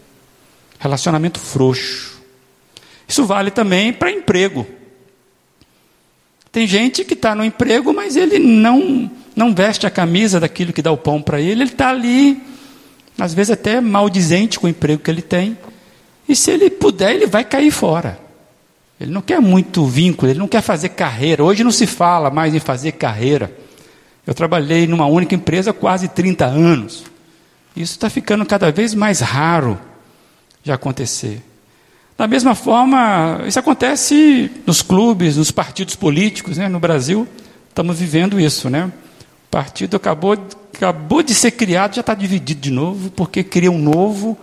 Relacionamento 0.80 1.40
frouxo. 1.40 2.22
Isso 3.08 3.26
vale 3.26 3.52
também 3.52 3.94
para 3.94 4.12
emprego. 4.12 4.68
Tem 6.54 6.68
gente 6.68 7.04
que 7.04 7.16
está 7.16 7.34
no 7.34 7.44
emprego, 7.44 7.92
mas 7.92 8.16
ele 8.16 8.38
não, 8.38 9.12
não 9.36 9.54
veste 9.54 9.88
a 9.88 9.90
camisa 9.90 10.40
daquilo 10.40 10.72
que 10.72 10.84
dá 10.84 10.92
o 10.92 10.98
pão 10.98 11.20
para 11.22 11.42
ele, 11.42 11.64
ele 11.64 11.72
está 11.72 11.90
ali 11.90 12.42
às 13.20 13.34
vezes 13.34 13.52
até 13.52 13.82
maldizente 13.82 14.60
com 14.60 14.68
o 14.68 14.70
emprego 14.70 15.02
que 15.02 15.10
ele 15.10 15.22
tem. 15.22 15.58
E 16.30 16.36
se 16.36 16.52
ele 16.52 16.70
puder, 16.70 17.16
ele 17.16 17.26
vai 17.26 17.44
cair 17.44 17.72
fora. 17.72 18.20
Ele 19.00 19.12
não 19.12 19.22
quer 19.22 19.40
muito 19.42 19.86
vínculo, 19.86 20.32
ele 20.32 20.40
não 20.40 20.48
quer 20.48 20.62
fazer 20.62 20.90
carreira. 20.90 21.44
Hoje 21.44 21.64
não 21.64 21.72
se 21.72 21.88
fala 21.88 22.30
mais 22.30 22.54
em 22.54 22.60
fazer 22.60 22.94
carreira. 22.94 23.52
Eu 24.26 24.34
trabalhei 24.36 24.88
numa 24.88 25.08
única 25.08 25.36
empresa 25.36 25.74
quase 25.74 26.08
30 26.08 26.46
anos. 26.46 27.04
Isso 27.76 27.94
está 27.94 28.10
ficando 28.10 28.46
cada 28.46 28.72
vez 28.72 28.94
mais 28.94 29.20
raro 29.20 29.80
de 30.64 30.72
acontecer. 30.72 31.42
Da 32.18 32.28
mesma 32.28 32.56
forma, 32.56 33.42
isso 33.48 33.60
acontece 33.60 34.52
nos 34.66 34.82
clubes, 34.82 35.38
nos 35.38 35.52
partidos 35.52 35.96
políticos, 35.96 36.58
né? 36.58 36.70
no 36.70 36.80
Brasil, 36.80 37.28
estamos 37.70 38.00
vivendo 38.00 38.40
isso. 38.40 38.70
Né? 38.70 38.86
O 39.48 39.50
partido 39.50 39.98
acabou 39.98 40.38
acabou 40.76 41.22
de 41.24 41.34
ser 41.34 41.52
criado, 41.52 41.96
já 41.96 42.02
está 42.02 42.14
dividido 42.14 42.60
de 42.60 42.72
novo, 42.72 43.12
porque 43.12 43.44
cria 43.44 43.72
um 43.72 43.78
novo. 43.78 44.38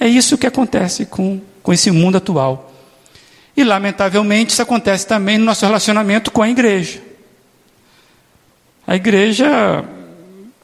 É 0.00 0.08
isso 0.08 0.38
que 0.38 0.46
acontece 0.46 1.06
com, 1.06 1.40
com 1.62 1.72
esse 1.72 1.90
mundo 1.90 2.16
atual. 2.16 2.72
E, 3.56 3.62
lamentavelmente, 3.62 4.52
isso 4.52 4.62
acontece 4.62 5.06
também 5.06 5.38
no 5.38 5.44
nosso 5.44 5.64
relacionamento 5.64 6.30
com 6.30 6.42
a 6.42 6.48
igreja. 6.48 7.00
A 8.86 8.96
igreja 8.96 9.84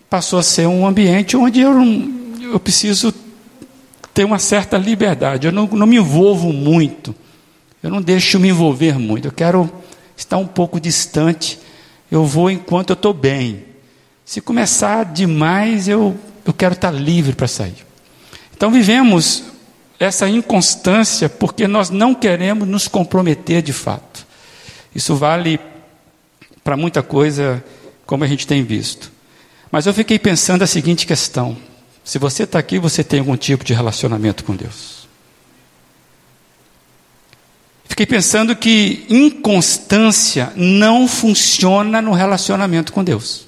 passou 0.09 0.39
a 0.39 0.43
ser 0.43 0.67
um 0.67 0.87
ambiente 0.87 1.37
onde 1.37 1.61
eu, 1.61 1.73
eu 2.43 2.59
preciso 2.59 3.15
ter 4.21 4.25
uma 4.25 4.39
certa 4.39 4.77
liberdade. 4.77 5.47
Eu 5.47 5.53
não, 5.53 5.67
não 5.67 5.87
me 5.87 5.97
envolvo 5.97 6.53
muito. 6.53 7.15
Eu 7.83 7.89
não 7.89 8.03
deixo 8.03 8.39
me 8.39 8.51
envolver 8.51 8.99
muito. 8.99 9.29
Eu 9.29 9.33
quero 9.33 9.73
estar 10.15 10.37
um 10.37 10.47
pouco 10.47 10.79
distante. 10.79 11.59
Eu 12.11 12.27
vou 12.27 12.51
enquanto 12.51 12.91
eu 12.91 12.95
estou 12.95 13.15
bem. 13.15 13.65
Se 14.23 14.43
começar 14.43 15.07
demais, 15.07 15.89
eu, 15.89 16.15
eu 16.45 16.53
quero 16.53 16.75
estar 16.75 16.91
livre 16.91 17.35
para 17.35 17.49
sair. 17.49 17.87
Então 18.55 18.71
vivemos 18.71 19.45
essa 19.99 20.29
inconstância 20.29 21.27
porque 21.27 21.67
nós 21.67 21.89
não 21.89 22.15
queremos 22.15 22.69
nos 22.69 22.87
comprometer 22.87 23.63
de 23.63 23.73
fato. 23.73 24.27
Isso 24.95 25.17
vale 25.17 25.59
para 26.63 26.77
muita 26.77 27.03
coisa, 27.03 27.65
como 28.05 28.23
a 28.23 28.27
gente 28.27 28.47
tem 28.47 28.63
visto. 28.63 29.11
Mas 29.73 29.87
eu 29.87 29.95
fiquei 29.95 30.19
pensando 30.19 30.61
a 30.61 30.67
seguinte 30.67 31.07
questão: 31.07 31.57
se 32.11 32.19
você 32.19 32.43
está 32.43 32.59
aqui, 32.59 32.77
você 32.77 33.05
tem 33.05 33.21
algum 33.21 33.37
tipo 33.37 33.63
de 33.63 33.73
relacionamento 33.73 34.43
com 34.43 34.57
Deus. 34.57 35.07
Fiquei 37.85 38.05
pensando 38.05 38.57
que 38.57 39.07
inconstância 39.09 40.53
não 40.57 41.07
funciona 41.07 42.03
no 42.03 42.13
relacionamento 42.13 42.93
com 42.93 43.05
Deus. 43.05 43.47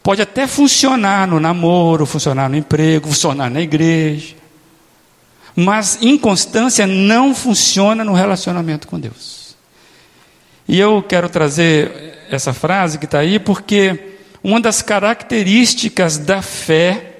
Pode 0.00 0.22
até 0.22 0.46
funcionar 0.46 1.26
no 1.26 1.40
namoro, 1.40 2.06
funcionar 2.06 2.48
no 2.48 2.56
emprego, 2.56 3.08
funcionar 3.08 3.50
na 3.50 3.60
igreja. 3.60 4.36
Mas 5.56 5.98
inconstância 6.00 6.86
não 6.86 7.34
funciona 7.34 8.04
no 8.04 8.12
relacionamento 8.12 8.86
com 8.86 9.00
Deus. 9.00 9.56
E 10.68 10.78
eu 10.78 11.02
quero 11.02 11.28
trazer 11.28 12.24
essa 12.30 12.52
frase 12.52 12.98
que 12.98 13.04
está 13.04 13.18
aí 13.18 13.40
porque 13.40 14.07
uma 14.42 14.60
das 14.60 14.82
características 14.82 16.18
da 16.18 16.42
fé, 16.42 17.14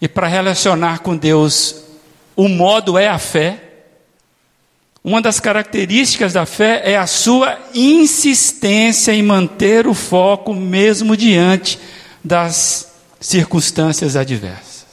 e 0.00 0.08
para 0.08 0.26
relacionar 0.26 1.00
com 1.00 1.16
Deus, 1.16 1.76
o 2.36 2.48
modo 2.48 2.98
é 2.98 3.08
a 3.08 3.18
fé, 3.18 3.60
uma 5.04 5.20
das 5.20 5.40
características 5.40 6.32
da 6.32 6.46
fé 6.46 6.82
é 6.84 6.96
a 6.96 7.08
sua 7.08 7.58
insistência 7.74 9.12
em 9.12 9.22
manter 9.22 9.86
o 9.86 9.94
foco 9.94 10.54
mesmo 10.54 11.16
diante 11.16 11.78
das 12.22 12.92
circunstâncias 13.20 14.14
adversas. 14.14 14.86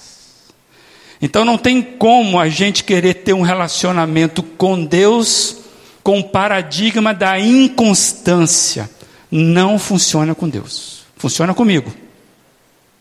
Então 1.21 1.45
não 1.45 1.59
tem 1.59 1.81
como 1.81 2.39
a 2.39 2.49
gente 2.49 2.83
querer 2.83 3.15
ter 3.15 3.33
um 3.33 3.41
relacionamento 3.41 4.41
com 4.41 4.83
Deus 4.83 5.57
com 6.01 6.19
o 6.19 6.23
paradigma 6.23 7.13
da 7.13 7.39
inconstância. 7.39 8.89
Não 9.29 9.77
funciona 9.77 10.33
com 10.33 10.49
Deus. 10.49 10.98
Funciona 11.19 11.53
comigo. 11.53 11.93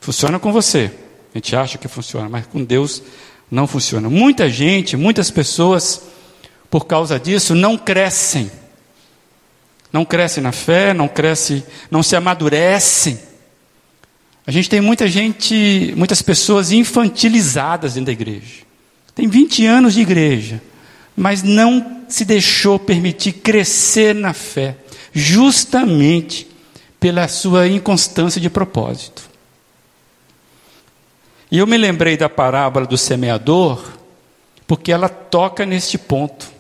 Funciona 0.01 0.41
com 0.41 0.53
você. 0.53 0.91
A 1.33 1.39
gente 1.39 1.55
acha 1.55 1.79
que 1.79 1.87
funciona, 1.87 2.29
mas 2.29 2.47
com 2.49 2.65
Deus 2.65 3.01
não 3.49 3.65
funciona. 3.65 4.11
Muita 4.11 4.51
gente, 4.51 4.97
muitas 4.97 5.31
pessoas 5.31 6.03
por 6.69 6.87
causa 6.87 7.19
disso, 7.19 7.55
não 7.55 7.79
crescem. 7.79 8.51
Não 9.93 10.05
crescem 10.05 10.43
na 10.43 10.51
fé, 10.51 10.93
não 10.93 11.07
crescem, 11.07 11.63
não 11.93 12.03
se 12.03 12.17
amadurecem. 12.17 13.21
A 14.45 14.51
gente 14.51 14.69
tem 14.69 14.81
muita 14.81 15.07
gente, 15.07 15.95
muitas 15.97 16.21
pessoas 16.21 16.73
infantilizadas 16.73 17.95
dentro 17.95 18.07
da 18.07 18.13
igreja. 18.13 18.65
Tem 19.15 19.29
20 19.29 19.65
anos 19.65 19.95
de 19.95 20.01
igreja, 20.01 20.61
mas 21.17 21.45
não 21.45 22.03
se 22.09 22.25
deixou 22.25 22.81
permitir 22.81 23.33
crescer 23.33 24.13
na 24.13 24.33
fé, 24.33 24.77
justamente 25.13 26.48
pela 26.99 27.29
sua 27.29 27.69
inconstância 27.69 28.41
de 28.41 28.51
propósito. 28.51 29.29
E 31.51 31.59
eu 31.59 31.67
me 31.67 31.77
lembrei 31.77 32.17
da 32.17 32.29
parábola 32.29 32.87
do 32.87 32.99
semeador, 32.99 33.83
porque 34.67 34.93
ela 34.93 35.09
toca 35.09 35.65
neste 35.65 35.97
ponto 35.97 36.59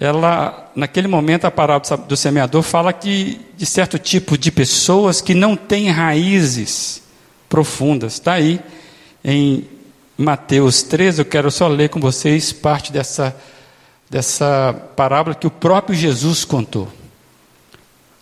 ela, 0.00 0.70
naquele 0.76 1.08
momento, 1.08 1.44
a 1.44 1.50
parábola 1.50 1.96
do 1.96 2.16
semeador 2.16 2.62
fala 2.62 2.92
que 2.92 3.40
de 3.56 3.66
certo 3.66 3.98
tipo 3.98 4.38
de 4.38 4.52
pessoas 4.52 5.20
que 5.20 5.34
não 5.34 5.56
têm 5.56 5.90
raízes 5.90 7.02
profundas. 7.48 8.12
Está 8.14 8.34
aí 8.34 8.60
em 9.24 9.66
Mateus 10.16 10.84
13, 10.84 11.22
eu 11.22 11.24
quero 11.24 11.50
só 11.50 11.66
ler 11.66 11.88
com 11.88 11.98
vocês 11.98 12.52
parte 12.52 12.92
dessa, 12.92 13.36
dessa 14.08 14.72
parábola 14.94 15.34
que 15.34 15.48
o 15.48 15.50
próprio 15.50 15.96
Jesus 15.96 16.44
contou. 16.44 16.88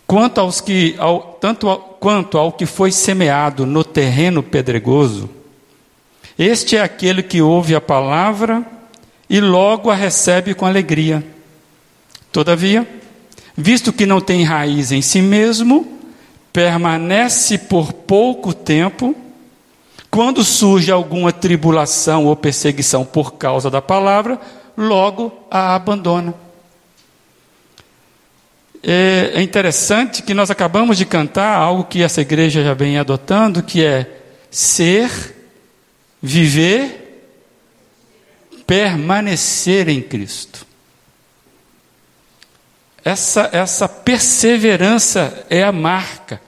Quanto 0.07 0.39
aos 0.39 0.61
que, 0.61 0.95
ao, 0.97 1.37
tanto 1.41 1.69
ao, 1.69 1.77
quanto 1.77 2.37
ao 2.37 2.53
que 2.53 2.65
foi 2.65 2.91
semeado 2.91 3.65
no 3.65 3.83
terreno 3.83 4.41
pedregoso, 4.41 5.29
este 6.39 6.77
é 6.77 6.81
aquele 6.81 7.21
que 7.21 7.41
ouve 7.41 7.75
a 7.75 7.81
palavra 7.81 8.65
e 9.29 9.41
logo 9.41 9.91
a 9.91 9.95
recebe 9.95 10.53
com 10.53 10.65
alegria 10.65 11.23
Todavia, 12.31 12.87
visto 13.55 13.91
que 13.91 14.05
não 14.05 14.21
tem 14.21 14.43
raiz 14.43 14.91
em 14.91 15.01
si 15.01 15.23
mesmo, 15.23 15.97
permanece 16.53 17.57
por 17.57 17.91
pouco 17.91 18.53
tempo, 18.53 19.15
quando 20.11 20.43
surge 20.43 20.91
alguma 20.91 21.31
tribulação 21.31 22.25
ou 22.25 22.35
perseguição 22.35 23.03
por 23.03 23.33
causa 23.33 23.71
da 23.71 23.81
palavra, 23.81 24.39
logo 24.77 25.31
a 25.49 25.73
abandona. 25.73 26.33
É, 28.83 29.31
é 29.35 29.41
interessante 29.41 30.21
que 30.21 30.33
nós 30.33 30.51
acabamos 30.51 30.97
de 30.97 31.05
cantar 31.05 31.57
algo 31.57 31.83
que 31.83 32.03
essa 32.03 32.21
igreja 32.21 32.63
já 32.63 32.73
vem 32.73 32.97
adotando, 32.97 33.63
que 33.63 33.83
é 33.83 34.09
ser, 34.51 35.35
viver, 36.21 37.07
permanecer 38.65 39.89
em 39.89 40.01
Cristo. 40.01 40.65
Essa, 43.03 43.49
essa 43.53 43.87
perseverança 43.87 45.45
é 45.49 45.63
a 45.63 45.71
marca. 45.71 46.41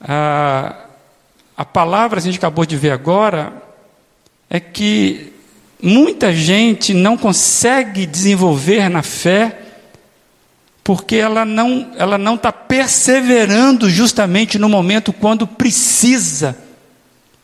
A, 0.00 0.86
a 1.56 1.64
palavra, 1.64 2.18
a 2.18 2.22
gente 2.22 2.38
acabou 2.38 2.66
de 2.66 2.76
ver 2.76 2.90
agora, 2.90 3.52
é 4.48 4.58
que 4.58 5.32
muita 5.80 6.32
gente 6.34 6.92
não 6.92 7.16
consegue 7.16 8.06
desenvolver 8.06 8.88
na 8.88 9.02
fé 9.02 9.69
porque 10.82 11.16
ela 11.16 11.44
não 11.44 11.92
ela 11.96 12.18
não 12.18 12.34
está 12.34 12.52
perseverando 12.52 13.88
justamente 13.90 14.58
no 14.58 14.68
momento 14.68 15.12
quando 15.12 15.46
precisa 15.46 16.56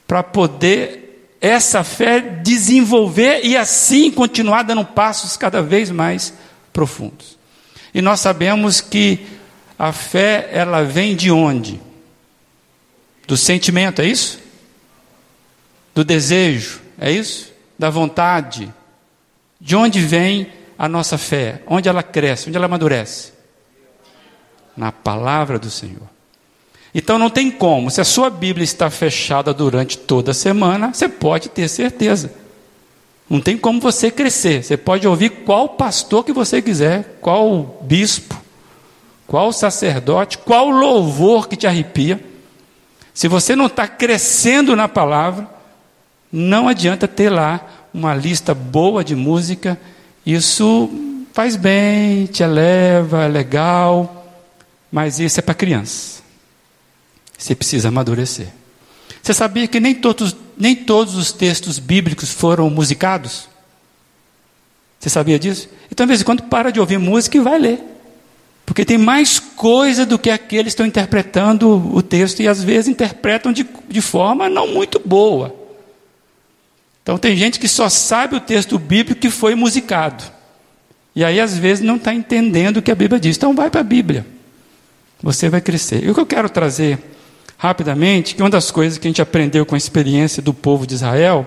para 0.06 0.22
poder 0.22 1.36
essa 1.40 1.84
fé 1.84 2.20
desenvolver 2.20 3.40
e 3.44 3.56
assim 3.56 4.10
continuar 4.10 4.62
dando 4.62 4.84
passos 4.84 5.36
cada 5.36 5.62
vez 5.62 5.90
mais 5.90 6.32
profundos. 6.72 7.36
E 7.94 8.02
nós 8.02 8.20
sabemos 8.20 8.80
que 8.80 9.26
a 9.78 9.92
fé, 9.92 10.48
ela 10.52 10.82
vem 10.82 11.14
de 11.14 11.30
onde? 11.30 11.80
Do 13.26 13.36
sentimento, 13.36 14.00
é 14.00 14.06
isso? 14.06 14.38
Do 15.94 16.04
desejo, 16.04 16.80
é 16.98 17.10
isso? 17.10 17.52
Da 17.78 17.90
vontade. 17.90 18.72
De 19.60 19.76
onde 19.76 20.00
vem 20.00 20.48
a 20.78 20.88
nossa 20.88 21.16
fé? 21.16 21.62
Onde 21.66 21.88
ela 21.88 22.02
cresce? 22.02 22.48
Onde 22.48 22.56
ela 22.56 22.66
amadurece? 22.66 23.32
Na 24.76 24.92
palavra 24.92 25.58
do 25.58 25.70
Senhor. 25.70 26.08
Então 26.94 27.18
não 27.18 27.28
tem 27.28 27.50
como, 27.50 27.90
se 27.90 28.00
a 28.00 28.04
sua 28.04 28.30
Bíblia 28.30 28.64
está 28.64 28.88
fechada 28.88 29.52
durante 29.52 29.98
toda 29.98 30.30
a 30.30 30.34
semana, 30.34 30.94
você 30.94 31.08
pode 31.08 31.48
ter 31.50 31.68
certeza 31.68 32.46
não 33.28 33.40
tem 33.40 33.56
como 33.56 33.80
você 33.80 34.10
crescer. 34.10 34.62
Você 34.62 34.76
pode 34.76 35.06
ouvir 35.06 35.30
qual 35.30 35.70
pastor 35.70 36.24
que 36.24 36.32
você 36.32 36.62
quiser, 36.62 37.18
qual 37.20 37.80
bispo, 37.82 38.40
qual 39.26 39.52
sacerdote, 39.52 40.38
qual 40.38 40.70
louvor 40.70 41.48
que 41.48 41.56
te 41.56 41.66
arrepia. 41.66 42.20
Se 43.12 43.26
você 43.26 43.56
não 43.56 43.66
está 43.66 43.88
crescendo 43.88 44.76
na 44.76 44.86
palavra, 44.86 45.48
não 46.30 46.68
adianta 46.68 47.08
ter 47.08 47.30
lá 47.30 47.66
uma 47.92 48.14
lista 48.14 48.54
boa 48.54 49.02
de 49.02 49.16
música. 49.16 49.78
Isso 50.26 50.90
faz 51.32 51.54
bem, 51.54 52.26
te 52.26 52.42
eleva, 52.42 53.24
é 53.24 53.28
legal, 53.28 54.26
mas 54.90 55.20
isso 55.20 55.38
é 55.38 55.42
para 55.42 55.54
criança. 55.54 56.20
Você 57.38 57.54
precisa 57.54 57.88
amadurecer. 57.88 58.48
Você 59.22 59.32
sabia 59.32 59.68
que 59.68 59.78
nem 59.78 59.94
todos, 59.94 60.36
nem 60.56 60.74
todos 60.74 61.14
os 61.14 61.32
textos 61.32 61.78
bíblicos 61.78 62.32
foram 62.32 62.68
musicados? 62.68 63.48
Você 64.98 65.08
sabia 65.08 65.38
disso? 65.38 65.68
Então, 65.90 66.06
de 66.06 66.08
vez 66.08 66.20
em 66.20 66.24
quando, 66.24 66.42
para 66.44 66.70
de 66.70 66.80
ouvir 66.80 66.98
música 66.98 67.36
e 67.36 67.40
vai 67.40 67.58
ler. 67.58 67.80
Porque 68.64 68.84
tem 68.84 68.98
mais 68.98 69.38
coisa 69.38 70.04
do 70.04 70.18
que 70.18 70.28
aqueles 70.28 70.64
que 70.64 70.68
estão 70.68 70.86
interpretando 70.86 71.70
o 71.94 72.02
texto 72.02 72.40
e 72.40 72.48
às 72.48 72.62
vezes 72.62 72.88
interpretam 72.88 73.52
de, 73.52 73.64
de 73.88 74.00
forma 74.00 74.48
não 74.48 74.66
muito 74.66 75.00
boa. 75.04 75.54
Então, 77.06 77.16
tem 77.16 77.36
gente 77.36 77.60
que 77.60 77.68
só 77.68 77.88
sabe 77.88 78.34
o 78.34 78.40
texto 78.40 78.80
bíblico 78.80 79.20
que 79.20 79.30
foi 79.30 79.54
musicado. 79.54 80.24
E 81.14 81.24
aí, 81.24 81.38
às 81.38 81.56
vezes, 81.56 81.84
não 81.84 81.94
está 81.94 82.12
entendendo 82.12 82.78
o 82.78 82.82
que 82.82 82.90
a 82.90 82.96
Bíblia 82.96 83.20
diz. 83.20 83.36
Então, 83.36 83.54
vai 83.54 83.70
para 83.70 83.80
a 83.80 83.84
Bíblia. 83.84 84.26
Você 85.22 85.48
vai 85.48 85.60
crescer. 85.60 86.02
E 86.02 86.10
o 86.10 86.14
que 86.14 86.18
eu 86.18 86.26
quero 86.26 86.50
trazer 86.50 86.98
rapidamente 87.56 88.34
que 88.34 88.42
uma 88.42 88.50
das 88.50 88.72
coisas 88.72 88.98
que 88.98 89.06
a 89.06 89.10
gente 89.10 89.22
aprendeu 89.22 89.64
com 89.64 89.76
a 89.76 89.78
experiência 89.78 90.42
do 90.42 90.52
povo 90.52 90.84
de 90.84 90.94
Israel, 90.94 91.46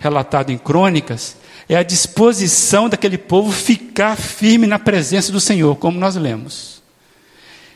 relatado 0.00 0.50
em 0.50 0.58
crônicas, 0.58 1.36
é 1.68 1.76
a 1.76 1.84
disposição 1.84 2.88
daquele 2.88 3.16
povo 3.16 3.52
ficar 3.52 4.16
firme 4.16 4.66
na 4.66 4.76
presença 4.80 5.30
do 5.30 5.38
Senhor, 5.38 5.76
como 5.76 6.00
nós 6.00 6.16
lemos. 6.16 6.82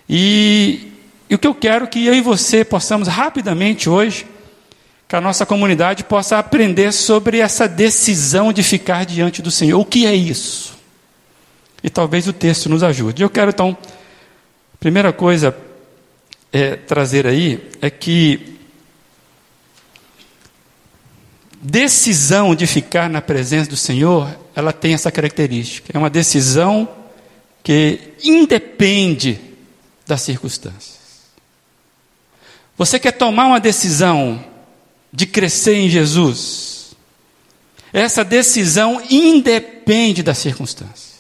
E, 0.09 0.93
e 1.31 1.37
o 1.37 1.39
que 1.39 1.47
eu 1.47 1.55
quero 1.55 1.87
que 1.87 2.05
eu 2.05 2.13
e 2.13 2.21
você 2.21 2.65
possamos 2.65 3.07
rapidamente 3.07 3.89
hoje, 3.89 4.27
que 5.11 5.17
a 5.17 5.21
nossa 5.21 5.45
comunidade 5.45 6.05
possa 6.05 6.39
aprender 6.39 6.93
sobre 6.93 7.41
essa 7.41 7.67
decisão 7.67 8.53
de 8.53 8.63
ficar 8.63 9.05
diante 9.05 9.43
do 9.43 9.51
Senhor. 9.51 9.81
O 9.81 9.85
que 9.85 10.07
é 10.07 10.15
isso? 10.15 10.79
E 11.83 11.91
talvez 11.91 12.29
o 12.29 12.33
texto 12.33 12.69
nos 12.69 12.85
ajude. 12.85 13.21
Eu 13.21 13.29
quero 13.29 13.51
então, 13.51 13.77
primeira 14.79 15.13
coisa, 15.13 15.53
é, 16.53 16.77
trazer 16.77 17.27
aí 17.27 17.61
é 17.83 17.91
que 17.91 18.57
decisão 21.61 22.55
de 22.55 22.69
ficar 22.69 23.11
na 23.11 23.21
presença 23.21 23.69
do 23.69 23.77
Senhor, 23.77 24.31
ela 24.55 24.73
tem 24.73 24.95
essa 24.95 25.11
característica. 25.11 25.91
É 25.93 25.99
uma 25.99 26.09
decisão 26.09 26.89
que 27.65 27.99
independe 28.23 29.41
das 30.07 30.23
circunstâncias. 30.23 31.01
Você 32.79 32.97
quer 33.01 33.11
tomar 33.11 33.49
uma 33.49 33.59
decisão 33.59 34.49
de 35.13 35.27
crescer 35.27 35.75
em 35.75 35.89
Jesus? 35.89 36.97
Essa 37.93 38.25
decisão 38.25 39.03
independe 39.11 40.23
das 40.23 40.39
circunstâncias. 40.39 41.11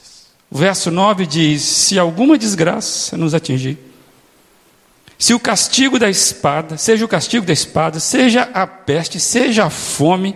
O 0.50 0.59
verso 0.59 0.90
9 0.90 1.26
diz: 1.26 1.62
Se 1.62 1.98
alguma 1.98 2.38
desgraça 2.38 3.16
nos 3.16 3.35
atingir, 3.35 3.79
se 5.18 5.35
o 5.35 5.38
castigo 5.38 5.98
da 5.98 6.09
espada, 6.09 6.76
seja 6.79 7.05
o 7.05 7.09
castigo 7.09 7.44
da 7.44 7.53
espada, 7.53 8.00
seja 8.00 8.48
a 8.55 8.66
peste, 8.66 9.20
seja 9.20 9.66
a 9.66 9.70
fome, 9.70 10.35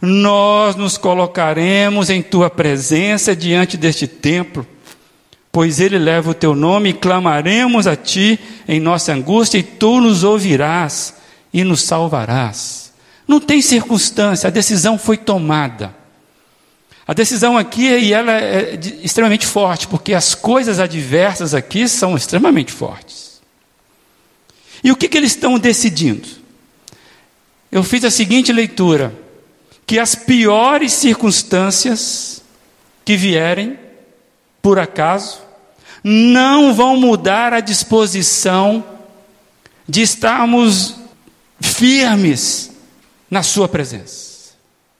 nós 0.00 0.76
nos 0.76 0.96
colocaremos 0.96 2.08
em 2.10 2.22
tua 2.22 2.48
presença 2.48 3.36
diante 3.36 3.76
deste 3.76 4.06
templo, 4.06 4.66
pois 5.52 5.78
ele 5.78 5.98
leva 5.98 6.30
o 6.30 6.34
teu 6.34 6.54
nome 6.54 6.90
e 6.90 6.94
clamaremos 6.94 7.86
a 7.86 7.94
ti 7.94 8.38
em 8.66 8.80
nossa 8.80 9.12
angústia, 9.12 9.58
e 9.58 9.62
tu 9.62 10.00
nos 10.00 10.24
ouvirás 10.24 11.14
e 11.52 11.62
nos 11.62 11.82
salvarás. 11.82 12.83
Não 13.26 13.40
tem 13.40 13.62
circunstância, 13.62 14.48
a 14.48 14.50
decisão 14.50 14.98
foi 14.98 15.16
tomada. 15.16 15.94
A 17.06 17.12
decisão 17.12 17.56
aqui, 17.58 17.86
e 17.86 18.12
ela 18.12 18.32
é 18.32 18.78
extremamente 19.02 19.46
forte, 19.46 19.86
porque 19.86 20.14
as 20.14 20.34
coisas 20.34 20.78
adversas 20.78 21.54
aqui 21.54 21.86
são 21.86 22.16
extremamente 22.16 22.72
fortes. 22.72 23.42
E 24.82 24.90
o 24.90 24.96
que, 24.96 25.08
que 25.08 25.16
eles 25.16 25.32
estão 25.32 25.58
decidindo? 25.58 26.28
Eu 27.70 27.82
fiz 27.82 28.04
a 28.04 28.10
seguinte 28.10 28.52
leitura: 28.52 29.14
que 29.86 29.98
as 29.98 30.14
piores 30.14 30.92
circunstâncias 30.92 32.42
que 33.04 33.16
vierem, 33.16 33.78
por 34.62 34.78
acaso, 34.78 35.42
não 36.02 36.72
vão 36.72 36.96
mudar 36.96 37.52
a 37.52 37.60
disposição 37.60 38.84
de 39.86 40.00
estarmos 40.02 40.96
firmes 41.60 42.73
na 43.34 43.42
Sua 43.42 43.68
presença. 43.68 44.54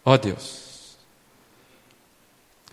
Ó 0.05 0.12
oh 0.12 0.18
Deus. 0.18 0.64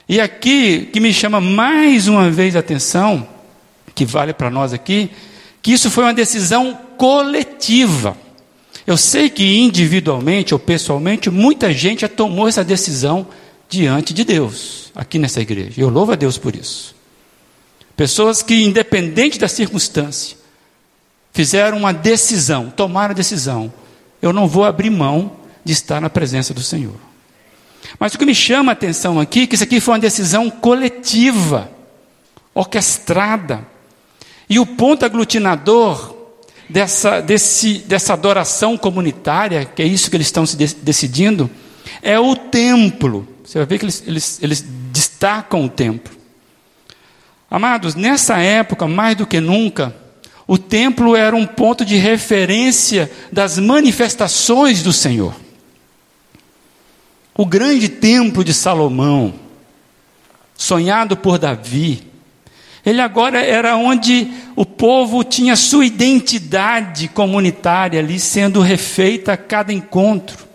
E 0.09 0.19
aqui 0.19 0.89
que 0.91 0.99
me 0.99 1.13
chama 1.13 1.39
mais 1.39 2.07
uma 2.07 2.31
vez 2.31 2.55
a 2.55 2.59
atenção, 2.59 3.27
que 3.93 4.03
vale 4.03 4.33
para 4.33 4.49
nós 4.49 4.73
aqui, 4.73 5.11
que 5.61 5.71
isso 5.71 5.91
foi 5.91 6.03
uma 6.03 6.15
decisão 6.15 6.75
coletiva. 6.97 8.17
Eu 8.87 8.97
sei 8.97 9.29
que 9.29 9.59
individualmente 9.59 10.51
ou 10.51 10.59
pessoalmente, 10.59 11.29
muita 11.29 11.71
gente 11.71 12.01
já 12.01 12.09
tomou 12.09 12.47
essa 12.47 12.63
decisão 12.63 13.27
diante 13.69 14.15
de 14.15 14.23
Deus, 14.23 14.91
aqui 14.95 15.19
nessa 15.19 15.41
igreja. 15.41 15.79
Eu 15.79 15.89
louvo 15.89 16.13
a 16.13 16.15
Deus 16.15 16.39
por 16.39 16.55
isso. 16.55 16.95
Pessoas 17.95 18.41
que, 18.41 18.63
independente 18.63 19.37
da 19.37 19.47
circunstância, 19.47 20.35
fizeram 21.31 21.77
uma 21.77 21.93
decisão, 21.93 22.71
tomaram 22.71 23.11
a 23.11 23.15
decisão. 23.15 23.71
Eu 24.19 24.33
não 24.33 24.47
vou 24.47 24.65
abrir 24.65 24.89
mão 24.89 25.39
de 25.63 25.73
estar 25.73 26.01
na 26.01 26.09
presença 26.09 26.53
do 26.53 26.61
Senhor. 26.61 26.95
Mas 27.99 28.13
o 28.13 28.17
que 28.17 28.25
me 28.25 28.35
chama 28.35 28.71
a 28.71 28.73
atenção 28.73 29.19
aqui 29.19 29.41
é 29.41 29.47
que 29.47 29.55
isso 29.55 29.63
aqui 29.63 29.79
foi 29.79 29.93
uma 29.93 29.99
decisão 29.99 30.49
coletiva, 30.49 31.71
orquestrada. 32.53 33.65
E 34.49 34.59
o 34.59 34.65
ponto 34.65 35.05
aglutinador 35.05 36.15
dessa, 36.69 37.21
desse, 37.21 37.79
dessa 37.79 38.13
adoração 38.13 38.77
comunitária, 38.77 39.65
que 39.65 39.81
é 39.81 39.85
isso 39.85 40.09
que 40.09 40.17
eles 40.17 40.27
estão 40.27 40.45
se 40.45 40.55
decidindo, 40.55 41.49
é 42.01 42.19
o 42.19 42.35
templo. 42.35 43.27
Você 43.43 43.57
vai 43.59 43.67
ver 43.67 43.79
que 43.79 43.85
eles, 43.85 44.03
eles, 44.05 44.39
eles 44.41 44.65
destacam 44.91 45.65
o 45.65 45.69
templo. 45.69 46.13
Amados, 47.49 47.95
nessa 47.95 48.37
época, 48.37 48.87
mais 48.87 49.17
do 49.17 49.27
que 49.27 49.41
nunca, 49.41 49.93
o 50.47 50.57
templo 50.57 51.15
era 51.15 51.35
um 51.35 51.45
ponto 51.45 51.83
de 51.83 51.97
referência 51.97 53.11
das 53.31 53.57
manifestações 53.57 54.81
do 54.81 54.93
Senhor. 54.93 55.35
O 57.41 57.45
grande 57.47 57.89
templo 57.89 58.43
de 58.43 58.53
Salomão, 58.53 59.33
sonhado 60.55 61.17
por 61.17 61.39
Davi, 61.39 62.03
ele 62.85 63.01
agora 63.01 63.43
era 63.43 63.75
onde 63.75 64.27
o 64.55 64.63
povo 64.63 65.23
tinha 65.23 65.55
sua 65.55 65.83
identidade 65.83 67.07
comunitária 67.07 67.99
ali 67.99 68.19
sendo 68.19 68.61
refeita 68.61 69.33
a 69.33 69.37
cada 69.37 69.73
encontro. 69.73 70.45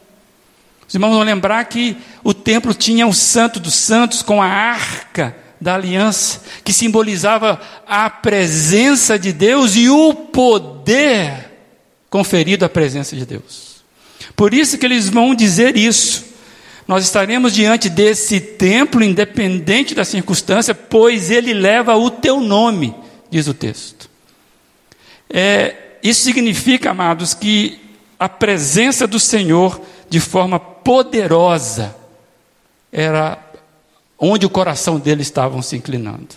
Os 0.87 0.94
irmãos 0.94 1.14
vão 1.14 1.25
lembrar 1.25 1.64
que 1.64 1.96
o 2.22 2.33
templo 2.33 2.72
tinha 2.72 3.05
o 3.05 3.12
Santo 3.12 3.59
dos 3.59 3.75
Santos 3.75 4.22
com 4.22 4.40
a 4.40 4.46
arca 4.46 5.37
da 5.61 5.75
aliança, 5.75 6.40
que 6.62 6.72
simbolizava 6.72 7.61
a 7.85 8.09
presença 8.09 9.18
de 9.18 9.33
Deus 9.33 9.75
e 9.75 9.88
o 9.88 10.14
poder 10.14 11.51
conferido 12.09 12.64
à 12.64 12.68
presença 12.68 13.16
de 13.16 13.27
Deus. 13.27 13.83
Por 14.37 14.55
isso 14.55 14.79
que 14.79 14.87
eles 14.87 15.09
vão 15.09 15.35
dizer 15.35 15.77
isso. 15.77 16.36
Nós 16.87 17.05
estaremos 17.05 17.53
diante 17.53 17.88
desse 17.88 18.40
templo, 18.40 19.03
independente 19.03 19.94
da 19.94 20.05
circunstância, 20.05 20.75
pois 20.75 21.31
ele 21.31 21.53
leva 21.53 21.96
o 21.96 22.11
teu 22.11 22.40
nome, 22.40 22.94
diz 23.29 23.49
o 23.49 23.55
texto. 23.55 24.09
É, 25.29 25.75
isso 26.03 26.22
significa, 26.22 26.90
amados, 26.90 27.35
que 27.35 27.81
a 28.18 28.29
presença 28.29 29.07
do 29.07 29.18
Senhor, 29.18 29.81
de 30.09 30.20
forma 30.20 30.61
poderosa, 30.61 31.94
era 32.92 33.38
onde 34.16 34.46
o 34.46 34.51
coração 34.51 34.99
dele 34.99 35.22
estava 35.22 35.61
se 35.62 35.77
inclinando. 35.77 36.29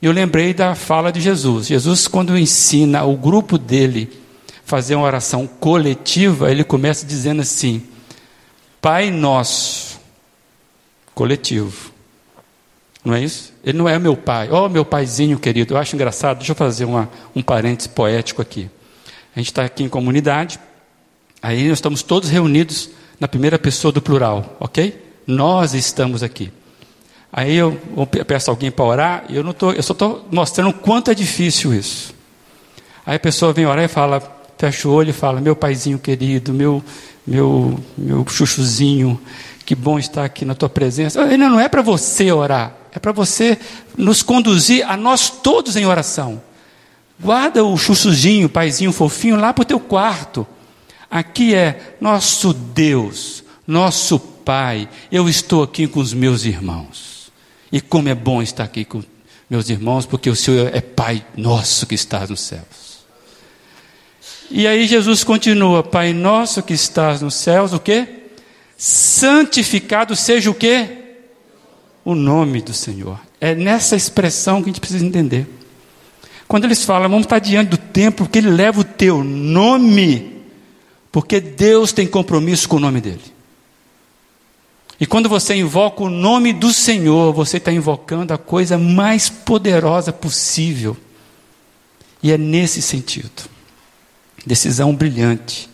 Eu 0.00 0.10
lembrei 0.10 0.52
da 0.52 0.74
fala 0.74 1.12
de 1.12 1.20
Jesus. 1.20 1.68
Jesus, 1.68 2.08
quando 2.08 2.36
ensina 2.36 3.04
o 3.04 3.16
grupo 3.16 3.56
dele 3.56 4.10
fazer 4.64 4.96
uma 4.96 5.06
oração 5.06 5.46
coletiva, 5.46 6.50
ele 6.50 6.64
começa 6.64 7.06
dizendo 7.06 7.42
assim: 7.42 7.84
Pai 8.80 9.12
nosso 9.12 9.91
coletivo. 11.14 11.92
Não 13.04 13.14
é 13.14 13.22
isso? 13.22 13.52
Ele 13.64 13.78
não 13.78 13.88
é 13.88 13.98
meu 13.98 14.16
pai. 14.16 14.48
Oh, 14.50 14.68
meu 14.68 14.84
paizinho 14.84 15.38
querido. 15.38 15.74
Eu 15.74 15.78
acho 15.78 15.96
engraçado. 15.96 16.38
Deixa 16.38 16.52
eu 16.52 16.56
fazer 16.56 16.84
uma, 16.84 17.08
um 17.34 17.42
parênteses 17.42 17.88
poético 17.88 18.40
aqui. 18.40 18.70
A 19.34 19.40
gente 19.40 19.48
está 19.48 19.64
aqui 19.64 19.82
em 19.82 19.88
comunidade. 19.88 20.58
Aí 21.42 21.68
nós 21.68 21.78
estamos 21.78 22.02
todos 22.02 22.30
reunidos 22.30 22.90
na 23.18 23.26
primeira 23.26 23.58
pessoa 23.58 23.90
do 23.90 24.00
plural, 24.00 24.56
ok? 24.60 25.00
Nós 25.26 25.74
estamos 25.74 26.22
aqui. 26.22 26.52
Aí 27.32 27.56
eu, 27.56 27.80
peço 28.26 28.50
alguém 28.50 28.70
para 28.70 28.84
orar. 28.84 29.24
Eu 29.28 29.42
não 29.42 29.52
tô, 29.52 29.72
eu 29.72 29.82
só 29.82 29.92
estou 29.92 30.28
mostrando 30.30 30.72
quanto 30.72 31.10
é 31.10 31.14
difícil 31.14 31.74
isso. 31.74 32.14
Aí 33.04 33.16
a 33.16 33.20
pessoa 33.20 33.52
vem 33.52 33.66
orar 33.66 33.84
e 33.84 33.88
fala, 33.88 34.20
fecha 34.56 34.86
o 34.86 34.92
olho 34.92 35.10
e 35.10 35.12
fala: 35.12 35.40
Meu 35.40 35.56
paizinho 35.56 35.98
querido, 35.98 36.52
meu, 36.52 36.84
meu, 37.26 37.80
meu 37.96 38.24
chuchuzinho 38.28 39.20
que 39.62 39.74
bom 39.74 39.98
estar 39.98 40.24
aqui 40.24 40.44
na 40.44 40.54
tua 40.54 40.68
presença. 40.68 41.20
Ele 41.22 41.36
não 41.36 41.58
é 41.60 41.68
para 41.68 41.82
você 41.82 42.30
orar, 42.32 42.74
é 42.92 42.98
para 42.98 43.12
você 43.12 43.58
nos 43.96 44.22
conduzir 44.22 44.88
a 44.88 44.96
nós 44.96 45.30
todos 45.30 45.76
em 45.76 45.86
oração. 45.86 46.42
Guarda 47.18 47.64
o 47.64 47.76
chuchuzinho, 47.76 48.48
paizinho 48.48 48.92
fofinho 48.92 49.36
lá 49.36 49.52
para 49.52 49.62
o 49.62 49.66
teu 49.66 49.78
quarto. 49.78 50.46
Aqui 51.10 51.54
é 51.54 51.96
nosso 52.00 52.52
Deus, 52.52 53.44
nosso 53.66 54.18
Pai. 54.18 54.88
Eu 55.10 55.28
estou 55.28 55.62
aqui 55.62 55.86
com 55.86 56.00
os 56.00 56.12
meus 56.12 56.44
irmãos. 56.44 57.30
E 57.70 57.80
como 57.80 58.08
é 58.08 58.14
bom 58.14 58.42
estar 58.42 58.64
aqui 58.64 58.84
com 58.84 59.02
meus 59.48 59.68
irmãos, 59.68 60.04
porque 60.04 60.28
o 60.28 60.36
Senhor 60.36 60.74
é 60.74 60.80
Pai 60.80 61.24
nosso 61.36 61.86
que 61.86 61.94
está 61.94 62.26
nos 62.26 62.40
céus. 62.40 63.04
E 64.50 64.66
aí 64.66 64.86
Jesus 64.86 65.22
continua: 65.22 65.82
Pai 65.82 66.12
nosso 66.12 66.62
que 66.62 66.74
estás 66.74 67.22
nos 67.22 67.34
céus, 67.34 67.72
o 67.72 67.78
quê? 67.78 68.21
Santificado 68.82 70.16
seja 70.16 70.50
o 70.50 70.54
quê? 70.54 70.88
O 72.04 72.16
nome 72.16 72.60
do 72.60 72.74
Senhor. 72.74 73.16
É 73.40 73.54
nessa 73.54 73.94
expressão 73.94 74.60
que 74.60 74.64
a 74.68 74.72
gente 74.72 74.80
precisa 74.80 75.06
entender. 75.06 75.46
Quando 76.48 76.64
eles 76.64 76.84
falam, 76.84 77.08
vamos 77.08 77.26
estar 77.26 77.38
diante 77.38 77.68
do 77.68 77.76
templo, 77.76 78.26
porque 78.26 78.38
ele 78.38 78.50
leva 78.50 78.80
o 78.80 78.84
teu 78.84 79.22
nome, 79.22 80.42
porque 81.12 81.40
Deus 81.40 81.92
tem 81.92 82.08
compromisso 82.08 82.68
com 82.68 82.74
o 82.74 82.80
nome 82.80 83.00
dele. 83.00 83.22
E 84.98 85.06
quando 85.06 85.28
você 85.28 85.54
invoca 85.54 86.02
o 86.02 86.10
nome 86.10 86.52
do 86.52 86.72
Senhor, 86.72 87.32
você 87.32 87.58
está 87.58 87.70
invocando 87.70 88.34
a 88.34 88.38
coisa 88.38 88.76
mais 88.76 89.30
poderosa 89.30 90.12
possível. 90.12 90.96
E 92.20 92.32
é 92.32 92.36
nesse 92.36 92.82
sentido. 92.82 93.48
Decisão 94.44 94.92
brilhante. 94.92 95.70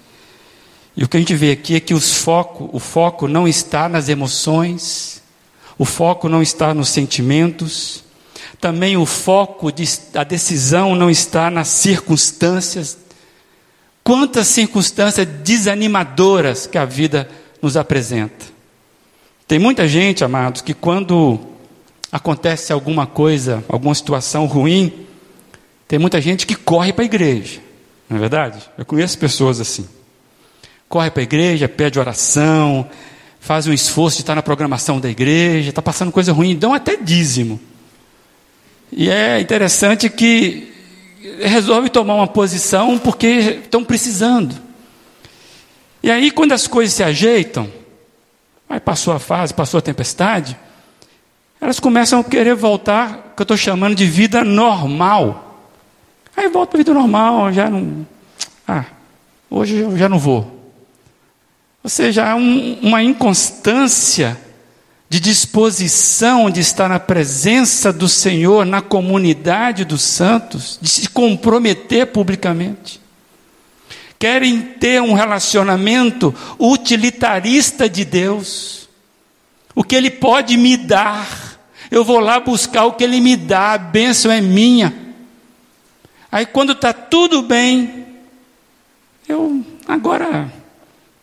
E 0.99 1.05
o 1.05 1.09
que 1.09 1.17
a 1.17 1.21
gente 1.21 1.37
vê 1.37 1.53
aqui 1.53 1.77
é 1.77 1.81
que 1.81 1.95
os 1.95 2.13
foco, 2.13 2.69
o 2.73 2.81
foco 2.81 3.29
não 3.29 3.47
está 3.47 3.89
nas 3.89 4.09
emoções, 4.09 5.23
o 5.79 5.85
foco 5.85 6.29
não 6.29 6.43
está 6.43 6.75
nos 6.75 6.89
sentimentos, 6.89 8.03
também 8.61 8.97
o 8.97 9.07
foco 9.07 9.71
de, 9.71 9.89
da 10.13 10.25
decisão 10.25 10.97
não 10.97 11.09
está 11.09 11.53
nas 11.53 11.69
circunstâncias. 11.69 12.99
Quantas 14.03 14.49
circunstâncias 14.49 15.25
desanimadoras 15.25 16.67
que 16.67 16.77
a 16.77 16.85
vida 16.85 17.31
nos 17.63 17.77
apresenta. 17.77 18.47
Tem 19.47 19.61
muita 19.61 19.87
gente, 19.87 20.25
amados, 20.25 20.63
que 20.63 20.75
quando 20.75 21.39
acontece 22.11 22.73
alguma 22.73 23.07
coisa, 23.07 23.63
alguma 23.69 23.95
situação 23.95 24.47
ruim, 24.47 25.07
tem 25.87 25.97
muita 25.97 26.21
gente 26.21 26.45
que 26.45 26.57
corre 26.57 26.93
para 26.93 27.05
a 27.05 27.07
igreja, 27.07 27.61
não 28.11 28.17
é 28.17 28.21
verdade? 28.21 28.69
Eu 28.77 28.85
conheço 28.85 29.17
pessoas 29.17 29.61
assim 29.61 29.87
corre 30.89 31.11
para 31.11 31.23
a 31.23 31.25
igreja, 31.25 31.69
pede 31.69 31.99
oração, 31.99 32.89
faz 33.41 33.67
um 33.67 33.73
esforço 33.73 34.17
de 34.17 34.23
estar 34.23 34.35
na 34.35 34.43
programação 34.43 34.99
da 34.99 35.09
igreja, 35.09 35.69
está 35.69 35.83
passando 35.83 36.11
coisa 36.11 36.33
ruim, 36.33 36.57
dão 36.57 36.73
até 36.73 36.97
dízimo. 36.97 37.61
E 38.91 39.11
é 39.11 39.41
interessante 39.41 40.09
que 40.09 40.73
resolve 41.41 41.91
tomar 41.91 42.15
uma 42.15 42.27
posição 42.27 42.99
porque 42.99 43.61
estão 43.63 43.85
precisando. 43.85 44.55
E 46.03 46.11
aí, 46.11 46.31
quando 46.31 46.53
as 46.53 46.67
coisas 46.67 46.95
se 46.95 47.03
ajeitam, 47.03 47.71
aí 48.69 48.81
passou 48.81 49.13
a 49.13 49.19
fase, 49.19 49.53
passou 49.53 49.79
a 49.79 49.83
tempestade, 49.83 50.57
elas 51.61 51.81
começam 51.81 52.21
a 52.21 52.25
querer 52.25 52.55
voltar, 52.55 53.33
que 53.37 53.43
eu 53.43 53.45
estou 53.45 53.57
chamando 53.57 53.95
de 53.95 54.07
vida 54.07 54.45
normal. 54.45 55.61
Aí 56.37 56.49
volta 56.49 56.71
para 56.71 56.79
a 56.79 56.83
vida 56.83 56.95
normal, 56.95 57.53
já 57.53 57.69
não. 57.69 58.07
Ah, 58.67 58.85
hoje 59.51 59.77
eu 59.77 59.97
já 59.99 60.09
não 60.09 60.19
vou. 60.19 60.58
Ou 61.83 61.91
seja, 61.91 62.31
há 62.31 62.35
um, 62.35 62.79
uma 62.83 63.03
inconstância 63.03 64.39
de 65.09 65.21
disposição 65.21 66.51
de 66.51 66.61
estar 66.61 66.89
na 66.89 67.01
presença 67.01 67.93
do 67.93 68.09
Senhor, 68.09 68.67
na 68.67 68.83
comunidade 68.83 69.85
dos 69.85 70.03
santos, 70.03 70.79
de 70.83 70.89
se 70.89 71.09
comprometer 71.09 72.09
publicamente. 72.09 73.01
Querem 74.19 74.61
ter 74.61 75.01
um 75.01 75.15
relacionamento 75.15 76.35
utilitarista 76.59 77.89
de 77.89 78.05
Deus. 78.05 78.89
O 79.75 79.83
que 79.83 79.95
Ele 79.95 80.11
pode 80.11 80.57
me 80.57 80.77
dar, 80.77 81.57
Eu 81.91 82.05
vou 82.05 82.21
lá 82.21 82.39
buscar 82.39 82.85
o 82.85 82.93
que 82.93 83.05
Ele 83.05 83.19
me 83.19 83.35
dá, 83.35 83.73
a 83.73 83.79
bênção 83.79 84.31
é 84.31 84.43
minha. 84.43 84.95
Aí 86.31 86.45
quando 86.45 86.73
está 86.73 86.93
tudo 86.93 87.41
bem, 87.41 88.05
eu 89.27 89.65
agora 89.87 90.53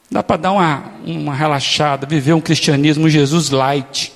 dá 0.09 0.23
para 0.23 0.37
dar 0.37 0.51
uma, 0.51 0.91
uma 1.05 1.33
relaxada, 1.35 2.05
viver 2.05 2.33
um 2.33 2.41
cristianismo 2.41 3.09
Jesus 3.09 3.49
light. 3.49 4.13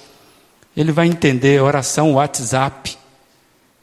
Ele 0.76 0.92
vai 0.92 1.08
entender 1.08 1.62
oração 1.62 2.14
WhatsApp. 2.14 2.98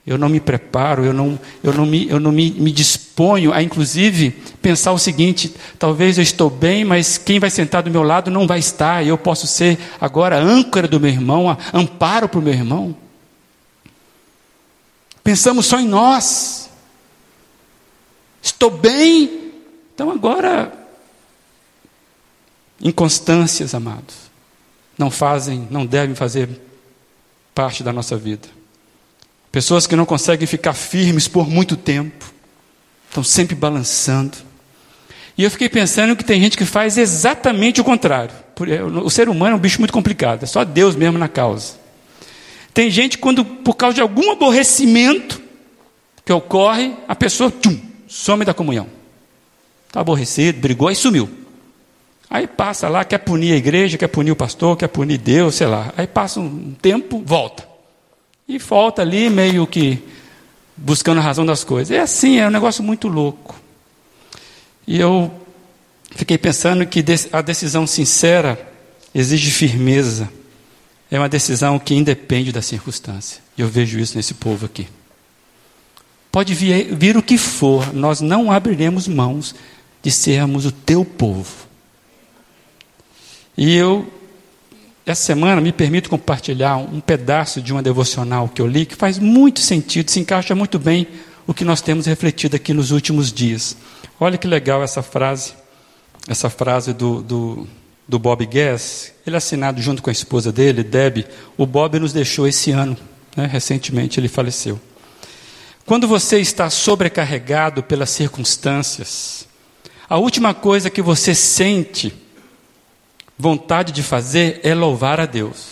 Eu 0.06 0.16
não 0.16 0.28
me 0.28 0.38
preparo, 0.38 1.04
eu 1.04 1.12
não, 1.12 1.38
eu 1.64 1.72
não, 1.72 1.84
me, 1.84 2.08
eu 2.08 2.20
não 2.20 2.30
me, 2.30 2.52
me 2.52 2.70
disponho 2.70 3.52
a, 3.52 3.60
inclusive, 3.60 4.30
pensar 4.62 4.92
o 4.92 4.98
seguinte: 4.98 5.52
talvez 5.80 6.16
eu 6.16 6.22
estou 6.22 6.48
bem, 6.48 6.84
mas 6.84 7.18
quem 7.18 7.40
vai 7.40 7.50
sentar 7.50 7.82
do 7.82 7.90
meu 7.90 8.04
lado 8.04 8.30
não 8.30 8.46
vai 8.46 8.60
estar, 8.60 9.04
e 9.04 9.08
eu 9.08 9.18
posso 9.18 9.48
ser 9.48 9.76
agora 10.00 10.38
âncora 10.38 10.86
do 10.86 11.00
meu 11.00 11.10
irmão, 11.10 11.58
amparo 11.74 12.28
para 12.28 12.38
o 12.38 12.42
meu 12.42 12.52
irmão. 12.52 12.96
Pensamos 15.24 15.66
só 15.66 15.80
em 15.80 15.88
nós. 15.88 16.70
Estou 18.40 18.70
bem, 18.70 19.50
então 19.92 20.08
agora. 20.12 20.85
Inconstâncias, 22.80 23.74
amados, 23.74 24.14
não 24.98 25.10
fazem, 25.10 25.66
não 25.70 25.86
devem 25.86 26.14
fazer 26.14 26.48
parte 27.54 27.82
da 27.82 27.92
nossa 27.92 28.16
vida. 28.16 28.48
Pessoas 29.50 29.86
que 29.86 29.96
não 29.96 30.04
conseguem 30.04 30.46
ficar 30.46 30.74
firmes 30.74 31.26
por 31.26 31.48
muito 31.48 31.76
tempo, 31.76 32.32
estão 33.08 33.24
sempre 33.24 33.54
balançando. 33.54 34.36
E 35.38 35.42
eu 35.42 35.50
fiquei 35.50 35.68
pensando 35.68 36.14
que 36.14 36.24
tem 36.24 36.40
gente 36.40 36.56
que 36.56 36.64
faz 36.66 36.98
exatamente 36.98 37.80
o 37.80 37.84
contrário. 37.84 38.34
É, 38.68 38.82
o 38.82 39.08
ser 39.08 39.28
humano 39.28 39.54
é 39.54 39.56
um 39.56 39.60
bicho 39.60 39.78
muito 39.80 39.92
complicado, 39.92 40.42
é 40.42 40.46
só 40.46 40.64
Deus 40.64 40.94
mesmo 40.94 41.18
na 41.18 41.28
causa. 41.28 41.74
Tem 42.74 42.90
gente 42.90 43.16
quando, 43.16 43.44
por 43.44 43.74
causa 43.74 43.94
de 43.94 44.00
algum 44.02 44.32
aborrecimento 44.32 45.40
que 46.24 46.32
ocorre, 46.32 46.94
a 47.08 47.14
pessoa 47.14 47.50
tchum, 47.50 47.80
some 48.06 48.44
da 48.44 48.52
comunhão. 48.52 48.86
Está 49.88 50.00
aborrecido, 50.00 50.60
brigou 50.60 50.90
e 50.90 50.94
sumiu. 50.94 51.45
Aí 52.28 52.46
passa 52.46 52.88
lá, 52.88 53.04
quer 53.04 53.18
punir 53.18 53.52
a 53.52 53.56
igreja, 53.56 53.96
quer 53.96 54.08
punir 54.08 54.32
o 54.32 54.36
pastor, 54.36 54.76
quer 54.76 54.88
punir 54.88 55.18
Deus, 55.18 55.54
sei 55.54 55.66
lá. 55.66 55.92
Aí 55.96 56.06
passa 56.06 56.40
um 56.40 56.74
tempo, 56.80 57.22
volta. 57.24 57.66
E 58.48 58.58
volta 58.58 59.02
ali 59.02 59.30
meio 59.30 59.66
que 59.66 60.02
buscando 60.76 61.18
a 61.18 61.22
razão 61.22 61.46
das 61.46 61.64
coisas. 61.64 61.96
É 61.96 62.00
assim, 62.00 62.38
é 62.38 62.46
um 62.46 62.50
negócio 62.50 62.82
muito 62.82 63.08
louco. 63.08 63.54
E 64.86 64.98
eu 64.98 65.30
fiquei 66.10 66.36
pensando 66.36 66.86
que 66.86 67.04
a 67.32 67.40
decisão 67.40 67.86
sincera 67.86 68.58
exige 69.14 69.50
firmeza. 69.50 70.28
É 71.10 71.18
uma 71.18 71.28
decisão 71.28 71.78
que 71.78 71.94
independe 71.94 72.52
da 72.52 72.60
circunstância. 72.60 73.40
E 73.56 73.60
eu 73.62 73.68
vejo 73.68 73.98
isso 73.98 74.16
nesse 74.16 74.34
povo 74.34 74.66
aqui. 74.66 74.88
Pode 76.30 76.52
vir, 76.54 76.94
vir 76.94 77.16
o 77.16 77.22
que 77.22 77.38
for, 77.38 77.94
nós 77.94 78.20
não 78.20 78.50
abriremos 78.50 79.08
mãos 79.08 79.54
de 80.02 80.10
sermos 80.10 80.66
o 80.66 80.72
teu 80.72 81.04
povo. 81.04 81.65
E 83.56 83.74
eu, 83.74 84.06
essa 85.06 85.22
semana, 85.22 85.60
me 85.60 85.72
permito 85.72 86.10
compartilhar 86.10 86.76
um 86.76 87.00
pedaço 87.00 87.62
de 87.62 87.72
uma 87.72 87.82
devocional 87.82 88.48
que 88.48 88.60
eu 88.60 88.66
li, 88.66 88.84
que 88.84 88.94
faz 88.94 89.18
muito 89.18 89.60
sentido, 89.60 90.10
se 90.10 90.20
encaixa 90.20 90.54
muito 90.54 90.78
bem 90.78 91.06
o 91.46 91.54
que 91.54 91.64
nós 91.64 91.80
temos 91.80 92.06
refletido 92.06 92.56
aqui 92.56 92.74
nos 92.74 92.90
últimos 92.90 93.32
dias. 93.32 93.76
Olha 94.20 94.36
que 94.36 94.46
legal 94.46 94.82
essa 94.82 95.02
frase, 95.02 95.54
essa 96.28 96.50
frase 96.50 96.92
do, 96.92 97.22
do, 97.22 97.66
do 98.06 98.18
Bob 98.18 98.44
Guess, 98.44 99.12
ele 99.26 99.36
assinado 99.36 99.80
junto 99.80 100.02
com 100.02 100.10
a 100.10 100.12
esposa 100.12 100.52
dele, 100.52 100.82
Deb. 100.82 101.24
O 101.56 101.64
Bob 101.64 101.98
nos 101.98 102.12
deixou 102.12 102.46
esse 102.46 102.72
ano, 102.72 102.96
né? 103.34 103.46
recentemente 103.46 104.20
ele 104.20 104.28
faleceu. 104.28 104.78
Quando 105.86 106.08
você 106.08 106.40
está 106.40 106.68
sobrecarregado 106.68 107.82
pelas 107.82 108.10
circunstâncias, 108.10 109.46
a 110.08 110.18
última 110.18 110.52
coisa 110.52 110.90
que 110.90 111.00
você 111.00 111.34
sente 111.34 112.12
vontade 113.38 113.92
de 113.92 114.02
fazer 114.02 114.60
é 114.62 114.74
louvar 114.74 115.20
a 115.20 115.26
Deus. 115.26 115.68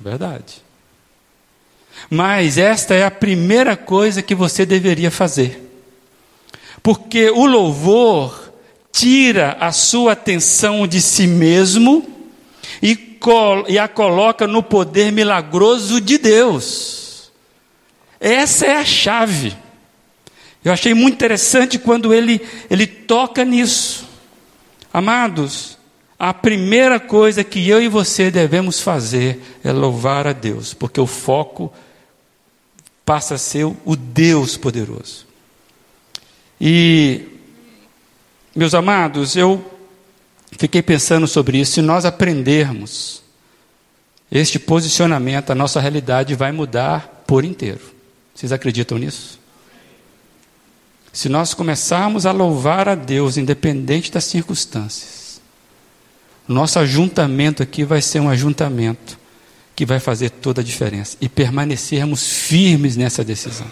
Verdade. 0.00 0.62
Mas 2.10 2.58
esta 2.58 2.94
é 2.94 3.04
a 3.04 3.10
primeira 3.10 3.76
coisa 3.76 4.22
que 4.22 4.34
você 4.34 4.66
deveria 4.66 5.10
fazer. 5.10 5.62
Porque 6.82 7.30
o 7.30 7.46
louvor 7.46 8.52
tira 8.92 9.56
a 9.58 9.72
sua 9.72 10.12
atenção 10.12 10.86
de 10.86 11.00
si 11.00 11.26
mesmo 11.26 12.06
e, 12.82 13.18
e 13.68 13.78
a 13.78 13.88
coloca 13.88 14.46
no 14.46 14.62
poder 14.62 15.10
milagroso 15.10 16.00
de 16.00 16.18
Deus. 16.18 17.32
Essa 18.20 18.66
é 18.66 18.76
a 18.76 18.84
chave. 18.84 19.56
Eu 20.64 20.72
achei 20.72 20.94
muito 20.94 21.14
interessante 21.14 21.78
quando 21.78 22.12
ele, 22.12 22.40
ele 22.70 22.86
toca 22.86 23.44
nisso. 23.44 24.06
Amados, 24.92 25.75
a 26.18 26.32
primeira 26.32 26.98
coisa 26.98 27.44
que 27.44 27.68
eu 27.68 27.82
e 27.82 27.88
você 27.88 28.30
devemos 28.30 28.80
fazer 28.80 29.40
é 29.62 29.70
louvar 29.70 30.26
a 30.26 30.32
Deus, 30.32 30.72
porque 30.72 31.00
o 31.00 31.06
foco 31.06 31.72
passa 33.04 33.34
a 33.34 33.38
ser 33.38 33.64
o 33.64 33.96
Deus 33.96 34.56
poderoso. 34.56 35.26
E, 36.58 37.20
meus 38.54 38.74
amados, 38.74 39.36
eu 39.36 39.62
fiquei 40.58 40.80
pensando 40.80 41.28
sobre 41.28 41.58
isso. 41.58 41.72
Se 41.72 41.82
nós 41.82 42.06
aprendermos 42.06 43.22
este 44.32 44.58
posicionamento, 44.58 45.50
a 45.50 45.54
nossa 45.54 45.80
realidade 45.80 46.34
vai 46.34 46.50
mudar 46.50 47.24
por 47.26 47.44
inteiro. 47.44 47.94
Vocês 48.34 48.52
acreditam 48.52 48.96
nisso? 48.96 49.38
Se 51.12 51.28
nós 51.28 51.54
começarmos 51.54 52.26
a 52.26 52.32
louvar 52.32 52.88
a 52.88 52.94
Deus, 52.94 53.36
independente 53.36 54.10
das 54.10 54.24
circunstâncias, 54.24 55.25
nosso 56.54 56.78
ajuntamento 56.78 57.62
aqui 57.62 57.84
vai 57.84 58.00
ser 58.00 58.20
um 58.20 58.28
ajuntamento 58.28 59.18
que 59.74 59.84
vai 59.84 60.00
fazer 60.00 60.30
toda 60.30 60.60
a 60.60 60.64
diferença 60.64 61.16
e 61.20 61.28
permanecermos 61.28 62.26
firmes 62.26 62.96
nessa 62.96 63.24
decisão. 63.24 63.66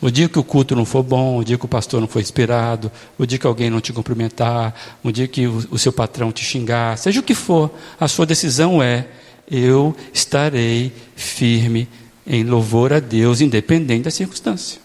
O 0.00 0.10
dia 0.10 0.28
que 0.28 0.38
o 0.38 0.44
culto 0.44 0.76
não 0.76 0.84
for 0.84 1.02
bom, 1.02 1.38
o 1.38 1.44
dia 1.44 1.56
que 1.56 1.64
o 1.64 1.68
pastor 1.68 2.00
não 2.00 2.06
for 2.06 2.20
inspirado, 2.20 2.92
o 3.18 3.24
dia 3.24 3.38
que 3.38 3.46
alguém 3.46 3.70
não 3.70 3.80
te 3.80 3.92
cumprimentar, 3.92 4.74
o 5.02 5.10
dia 5.10 5.26
que 5.26 5.46
o, 5.46 5.66
o 5.70 5.78
seu 5.78 5.92
patrão 5.92 6.30
te 6.30 6.44
xingar, 6.44 6.98
seja 6.98 7.18
o 7.18 7.22
que 7.22 7.34
for, 7.34 7.70
a 7.98 8.06
sua 8.06 8.26
decisão 8.26 8.82
é: 8.82 9.08
eu 9.50 9.96
estarei 10.12 10.92
firme 11.16 11.88
em 12.26 12.44
louvor 12.44 12.92
a 12.92 13.00
Deus, 13.00 13.40
independente 13.40 14.04
da 14.04 14.10
circunstância. 14.10 14.78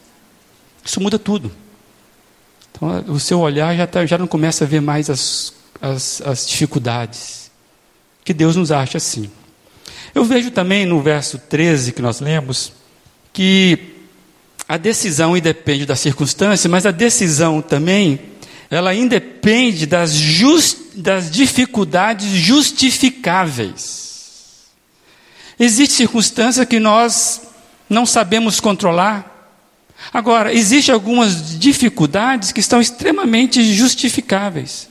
Isso 0.83 1.01
muda 1.01 1.19
tudo. 1.19 1.51
Então, 2.71 3.13
o 3.13 3.19
seu 3.19 3.39
olhar 3.39 3.75
já, 3.75 3.85
tá, 3.85 4.05
já 4.05 4.17
não 4.17 4.27
começa 4.27 4.63
a 4.63 4.67
ver 4.67 4.81
mais 4.81 5.09
as 5.09 5.53
as, 5.81 6.21
as 6.21 6.47
dificuldades. 6.47 7.49
Que 8.23 8.33
Deus 8.33 8.55
nos 8.55 8.71
ache 8.71 8.97
assim. 8.97 9.29
Eu 10.13 10.23
vejo 10.23 10.51
também 10.51 10.85
no 10.85 11.01
verso 11.01 11.37
13 11.37 11.93
que 11.93 12.01
nós 12.01 12.19
lemos 12.19 12.73
que 13.33 13.95
a 14.67 14.77
decisão 14.77 15.35
independe 15.35 15.85
da 15.85 15.95
circunstância, 15.95 16.69
mas 16.69 16.85
a 16.85 16.91
decisão 16.91 17.61
também 17.61 18.19
ela 18.69 18.95
independe 18.95 19.85
das, 19.85 20.13
just, 20.13 20.77
das 20.95 21.29
dificuldades 21.29 22.29
justificáveis. 22.29 24.69
Existe 25.59 25.95
circunstância 25.95 26.65
que 26.65 26.79
nós 26.79 27.41
não 27.89 28.05
sabemos 28.05 28.61
controlar. 28.61 29.29
Agora, 30.13 30.53
existem 30.53 30.93
algumas 30.93 31.59
dificuldades 31.59 32.53
que 32.53 32.61
estão 32.61 32.79
extremamente 32.79 33.61
justificáveis. 33.73 34.89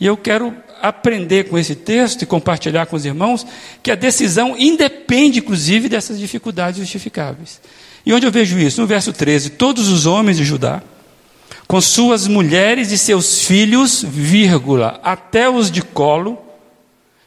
E 0.00 0.06
eu 0.06 0.16
quero 0.16 0.54
aprender 0.80 1.48
com 1.48 1.58
esse 1.58 1.74
texto 1.74 2.22
e 2.22 2.26
compartilhar 2.26 2.86
com 2.86 2.96
os 2.96 3.04
irmãos 3.04 3.44
que 3.82 3.90
a 3.90 3.96
decisão 3.96 4.56
independe, 4.56 5.40
inclusive, 5.40 5.88
dessas 5.88 6.18
dificuldades 6.18 6.80
justificáveis. 6.80 7.60
E 8.06 8.12
onde 8.12 8.26
eu 8.26 8.30
vejo 8.30 8.58
isso? 8.58 8.80
No 8.80 8.86
verso 8.86 9.12
13: 9.12 9.50
Todos 9.50 9.88
os 9.88 10.06
homens 10.06 10.36
de 10.36 10.44
Judá, 10.44 10.82
com 11.66 11.80
suas 11.80 12.26
mulheres 12.26 12.92
e 12.92 12.98
seus 12.98 13.42
filhos, 13.42 14.04
vírgula, 14.06 15.00
até 15.02 15.50
os 15.50 15.70
de 15.70 15.82
colo, 15.82 16.38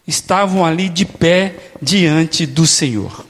estavam 0.08 0.66
ali 0.66 0.90
de 0.90 1.06
pé 1.06 1.56
diante 1.82 2.46
do 2.46 2.66
Senhor. 2.66 3.26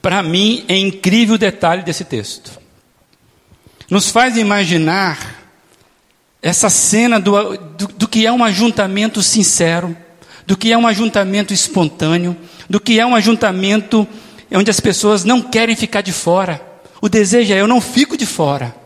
Para 0.00 0.22
mim 0.22 0.64
é 0.68 0.76
incrível 0.76 1.36
o 1.36 1.38
detalhe 1.38 1.82
desse 1.82 2.04
texto. 2.04 2.60
Nos 3.88 4.10
faz 4.10 4.36
imaginar 4.36 5.43
essa 6.44 6.68
cena 6.68 7.18
do, 7.18 7.56
do, 7.56 7.86
do, 7.88 8.06
que 8.06 8.26
é 8.26 8.30
um 8.30 8.44
ajuntamento 8.44 9.22
sincero, 9.22 9.96
do 10.46 10.58
que 10.58 10.70
é 10.70 10.76
um 10.76 10.86
ajuntamento 10.86 11.54
espontâneo, 11.54 12.36
do 12.68 12.78
que 12.78 13.00
é 13.00 13.06
um 13.06 13.14
ajuntamento 13.14 14.06
onde 14.52 14.70
as 14.70 14.78
pessoas 14.78 15.24
não 15.24 15.40
querem 15.40 15.74
ficar 15.74 16.02
de 16.02 16.12
fora. 16.12 16.60
O 17.00 17.08
desejo 17.08 17.54
é: 17.54 17.58
eu 17.62 17.66
não 17.66 17.80
fico 17.80 18.14
de 18.14 18.26
fora. 18.26 18.76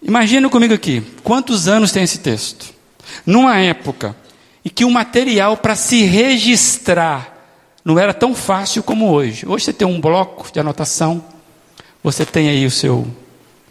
Imagina 0.00 0.48
comigo 0.48 0.72
aqui, 0.72 1.02
quantos 1.24 1.66
anos 1.66 1.90
tem 1.90 2.04
esse 2.04 2.18
texto? 2.18 2.72
Numa 3.26 3.58
época 3.58 4.14
em 4.64 4.68
que 4.68 4.84
o 4.84 4.90
material 4.90 5.56
para 5.56 5.74
se 5.74 6.04
registrar 6.04 7.36
não 7.84 7.98
era 7.98 8.14
tão 8.14 8.32
fácil 8.32 8.80
como 8.84 9.10
hoje. 9.10 9.44
Hoje 9.44 9.64
você 9.64 9.72
tem 9.72 9.88
um 9.88 10.00
bloco 10.00 10.52
de 10.52 10.60
anotação, 10.60 11.24
você 12.00 12.24
tem 12.24 12.48
aí 12.48 12.64
o 12.64 12.70
seu, 12.70 13.04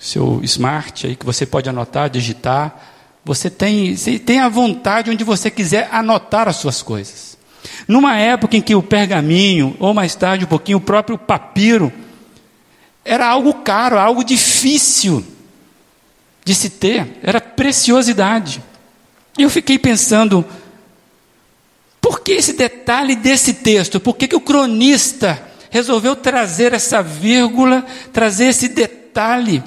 seu 0.03 0.41
smart 0.43 1.07
aí 1.07 1.15
que 1.15 1.25
você 1.25 1.45
pode 1.45 1.69
anotar, 1.69 2.09
digitar. 2.09 2.77
Você 3.23 3.49
tem, 3.49 3.95
você 3.95 4.19
tem 4.19 4.41
a 4.41 4.49
vontade 4.49 5.09
onde 5.09 5.23
você 5.23 5.49
quiser 5.49 5.87
anotar 5.93 6.49
as 6.49 6.57
suas 6.57 6.81
coisas. 6.81 7.37
Numa 7.87 8.17
época 8.17 8.57
em 8.57 8.61
que 8.61 8.75
o 8.75 8.83
pergaminho, 8.83 9.77
ou 9.79 9.93
mais 9.93 10.13
tarde 10.13 10.43
um 10.43 10.47
pouquinho, 10.47 10.79
o 10.79 10.81
próprio 10.81 11.17
papiro, 11.17 11.91
era 13.05 13.25
algo 13.25 13.53
caro, 13.53 13.97
algo 13.97 14.25
difícil 14.25 15.25
de 16.43 16.53
se 16.53 16.69
ter, 16.69 17.19
era 17.23 17.39
preciosidade. 17.39 18.61
Eu 19.37 19.49
fiquei 19.49 19.79
pensando, 19.79 20.45
por 22.01 22.19
que 22.19 22.33
esse 22.33 22.51
detalhe 22.51 23.15
desse 23.15 23.53
texto? 23.53 24.01
Por 24.01 24.17
que, 24.17 24.27
que 24.27 24.35
o 24.35 24.41
cronista 24.41 25.41
resolveu 25.69 26.13
trazer 26.13 26.73
essa 26.73 27.01
vírgula, 27.01 27.85
trazer 28.11 28.47
esse 28.47 28.67
detalhe? 28.67 29.63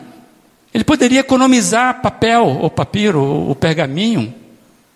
Ele 0.76 0.84
poderia 0.84 1.20
economizar 1.20 2.02
papel, 2.02 2.44
ou 2.44 2.68
papiro, 2.68 3.18
ou 3.18 3.54
pergaminho, 3.54 4.34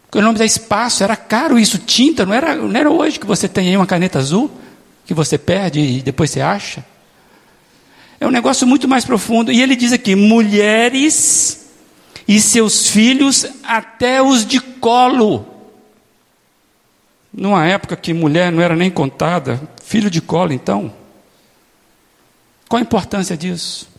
economizar 0.09 0.47
espaço, 0.47 1.03
era 1.03 1.17
caro 1.17 1.59
isso, 1.59 1.79
tinta, 1.79 2.27
não 2.27 2.35
era, 2.35 2.55
não 2.55 2.79
era 2.79 2.91
hoje 2.91 3.19
que 3.19 3.25
você 3.25 3.49
tem 3.49 3.71
aí 3.71 3.77
uma 3.79 3.87
caneta 3.87 4.19
azul, 4.19 4.51
que 5.07 5.15
você 5.15 5.39
perde 5.39 5.81
e 5.81 6.03
depois 6.03 6.29
você 6.29 6.43
acha. 6.43 6.85
É 8.21 8.27
um 8.27 8.31
negócio 8.31 8.67
muito 8.67 8.87
mais 8.87 9.07
profundo. 9.07 9.51
E 9.51 9.63
ele 9.63 9.75
diz 9.75 9.91
aqui: 9.91 10.15
mulheres 10.15 11.71
e 12.29 12.39
seus 12.43 12.91
filhos, 12.91 13.47
até 13.65 14.21
os 14.21 14.45
de 14.45 14.61
colo. 14.61 15.47
Numa 17.33 17.67
época 17.67 17.97
que 17.97 18.13
mulher 18.13 18.53
não 18.53 18.61
era 18.61 18.77
nem 18.77 18.91
contada, 18.91 19.59
filho 19.83 20.11
de 20.11 20.21
colo, 20.21 20.53
então. 20.53 20.93
Qual 22.69 22.79
a 22.79 22.83
importância 22.83 23.35
disso? 23.35 23.90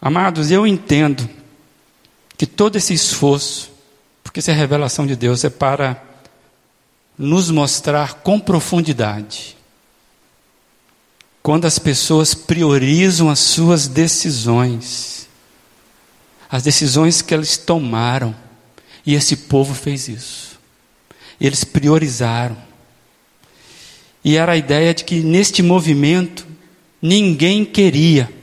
Amados, 0.00 0.50
eu 0.50 0.66
entendo 0.66 1.28
que 2.38 2.46
todo 2.46 2.76
esse 2.76 2.94
esforço, 2.94 3.70
porque 4.24 4.40
isso 4.40 4.50
é 4.50 4.54
revelação 4.54 5.06
de 5.06 5.14
Deus, 5.14 5.44
é 5.44 5.50
para 5.50 6.02
nos 7.18 7.50
mostrar 7.50 8.14
com 8.14 8.40
profundidade. 8.40 9.56
Quando 11.42 11.66
as 11.66 11.78
pessoas 11.78 12.32
priorizam 12.32 13.28
as 13.28 13.40
suas 13.40 13.88
decisões, 13.88 15.28
as 16.50 16.62
decisões 16.62 17.20
que 17.20 17.34
eles 17.34 17.58
tomaram, 17.58 18.34
e 19.04 19.14
esse 19.14 19.36
povo 19.36 19.74
fez 19.74 20.08
isso. 20.08 20.58
Eles 21.38 21.62
priorizaram. 21.62 22.56
E 24.24 24.36
era 24.36 24.52
a 24.52 24.56
ideia 24.56 24.94
de 24.94 25.04
que 25.04 25.20
neste 25.20 25.62
movimento 25.62 26.46
ninguém 27.02 27.64
queria 27.64 28.39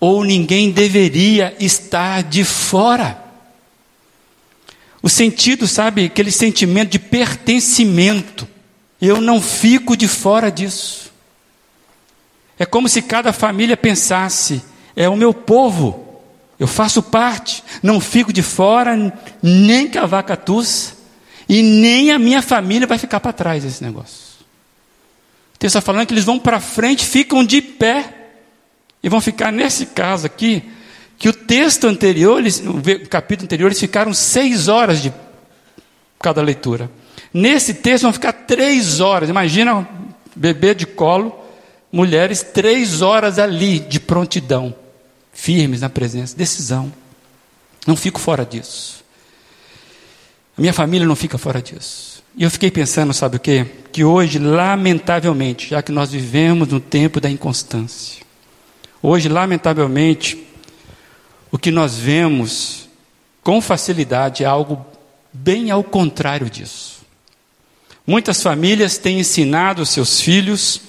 ou 0.00 0.24
ninguém 0.24 0.72
deveria 0.72 1.54
estar 1.60 2.22
de 2.22 2.42
fora. 2.42 3.22
O 5.02 5.08
sentido, 5.08 5.68
sabe, 5.68 6.06
aquele 6.06 6.32
sentimento 6.32 6.90
de 6.90 6.98
pertencimento. 6.98 8.48
Eu 9.00 9.20
não 9.20 9.40
fico 9.40 9.96
de 9.96 10.08
fora 10.08 10.50
disso. 10.50 11.12
É 12.58 12.66
como 12.66 12.88
se 12.88 13.00
cada 13.00 13.32
família 13.32 13.76
pensasse: 13.76 14.62
é 14.96 15.08
o 15.08 15.16
meu 15.16 15.32
povo, 15.32 16.20
eu 16.58 16.66
faço 16.66 17.02
parte, 17.02 17.64
não 17.82 18.00
fico 18.00 18.32
de 18.32 18.42
fora, 18.42 19.12
nem 19.42 19.88
que 19.88 19.96
a 19.96 20.04
vaca 20.04 20.36
tussa. 20.36 20.98
E 21.48 21.62
nem 21.62 22.12
a 22.12 22.18
minha 22.18 22.42
família 22.42 22.86
vai 22.86 22.96
ficar 22.96 23.18
para 23.18 23.32
trás 23.32 23.64
desse 23.64 23.82
negócio. 23.82 24.30
O 25.54 25.58
texto 25.58 25.76
está 25.76 25.80
falando 25.80 26.06
que 26.06 26.14
eles 26.14 26.24
vão 26.24 26.38
para 26.38 26.60
frente, 26.60 27.04
ficam 27.04 27.42
de 27.42 27.60
pé. 27.60 28.19
E 29.02 29.08
vão 29.08 29.20
ficar 29.20 29.50
nesse 29.50 29.86
caso 29.86 30.26
aqui, 30.26 30.62
que 31.18 31.28
o 31.28 31.32
texto 31.32 31.86
anterior, 31.86 32.38
eles, 32.38 32.60
no 32.60 32.82
capítulo 33.08 33.44
anterior, 33.44 33.68
eles 33.68 33.80
ficaram 33.80 34.12
seis 34.12 34.68
horas 34.68 35.02
de 35.02 35.12
cada 36.18 36.42
leitura. 36.42 36.90
Nesse 37.32 37.74
texto 37.74 38.02
vão 38.02 38.12
ficar 38.12 38.32
três 38.32 39.00
horas. 39.00 39.28
Imagina 39.28 39.88
bebê 40.34 40.74
de 40.74 40.86
colo, 40.86 41.34
mulheres, 41.92 42.42
três 42.42 43.02
horas 43.02 43.38
ali 43.38 43.78
de 43.78 44.00
prontidão, 44.00 44.74
firmes 45.32 45.80
na 45.80 45.88
presença, 45.88 46.36
decisão. 46.36 46.92
Não 47.86 47.96
fico 47.96 48.20
fora 48.20 48.44
disso. 48.44 49.04
A 50.56 50.60
minha 50.60 50.72
família 50.72 51.06
não 51.06 51.16
fica 51.16 51.38
fora 51.38 51.62
disso. 51.62 52.22
E 52.36 52.44
eu 52.44 52.50
fiquei 52.50 52.70
pensando, 52.70 53.12
sabe 53.12 53.36
o 53.36 53.40
quê? 53.40 53.66
Que 53.92 54.04
hoje, 54.04 54.38
lamentavelmente, 54.38 55.70
já 55.70 55.82
que 55.82 55.90
nós 55.90 56.12
vivemos 56.12 56.68
no 56.68 56.78
tempo 56.78 57.20
da 57.20 57.30
inconstância, 57.30 58.22
hoje, 59.02 59.28
lamentavelmente, 59.28 60.46
o 61.50 61.58
que 61.58 61.70
nós 61.70 61.96
vemos 61.96 62.88
com 63.42 63.60
facilidade 63.60 64.44
é 64.44 64.46
algo 64.46 64.84
bem 65.32 65.70
ao 65.70 65.82
contrário 65.82 66.48
disso. 66.48 67.00
Muitas 68.06 68.42
famílias 68.42 68.98
têm 68.98 69.20
ensinado 69.20 69.86
seus 69.86 70.20
filhos 70.20 70.80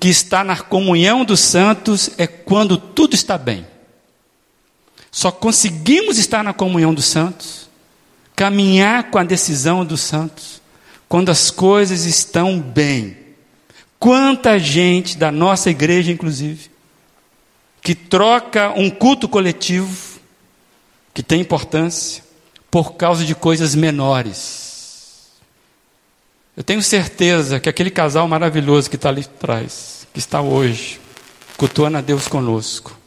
que 0.00 0.08
estar 0.08 0.44
na 0.44 0.56
comunhão 0.56 1.24
dos 1.24 1.40
santos 1.40 2.10
é 2.18 2.26
quando 2.26 2.76
tudo 2.76 3.14
está 3.14 3.38
bem. 3.38 3.66
Só 5.10 5.30
conseguimos 5.30 6.18
estar 6.18 6.42
na 6.42 6.52
comunhão 6.52 6.92
dos 6.92 7.04
santos 7.04 7.64
caminhar 8.34 9.10
com 9.10 9.18
a 9.18 9.24
decisão 9.24 9.84
dos 9.84 10.00
santos, 10.00 10.60
quando 11.08 11.30
as 11.30 11.50
coisas 11.50 12.04
estão 12.04 12.60
bem. 12.60 13.16
Quanta 13.98 14.58
gente 14.58 15.16
da 15.16 15.30
nossa 15.30 15.70
igreja, 15.70 16.10
inclusive, 16.10 16.70
que 17.84 17.94
troca 17.94 18.72
um 18.74 18.88
culto 18.88 19.28
coletivo, 19.28 20.18
que 21.12 21.22
tem 21.22 21.42
importância, 21.42 22.24
por 22.70 22.94
causa 22.94 23.26
de 23.26 23.34
coisas 23.34 23.74
menores. 23.74 25.28
Eu 26.56 26.64
tenho 26.64 26.82
certeza 26.82 27.60
que 27.60 27.68
aquele 27.68 27.90
casal 27.90 28.26
maravilhoso 28.26 28.88
que 28.88 28.96
está 28.96 29.10
ali 29.10 29.20
atrás, 29.20 30.08
que 30.14 30.18
está 30.18 30.40
hoje, 30.40 30.98
cultuando 31.58 31.98
a 31.98 32.00
Deus 32.00 32.26
conosco, 32.26 32.98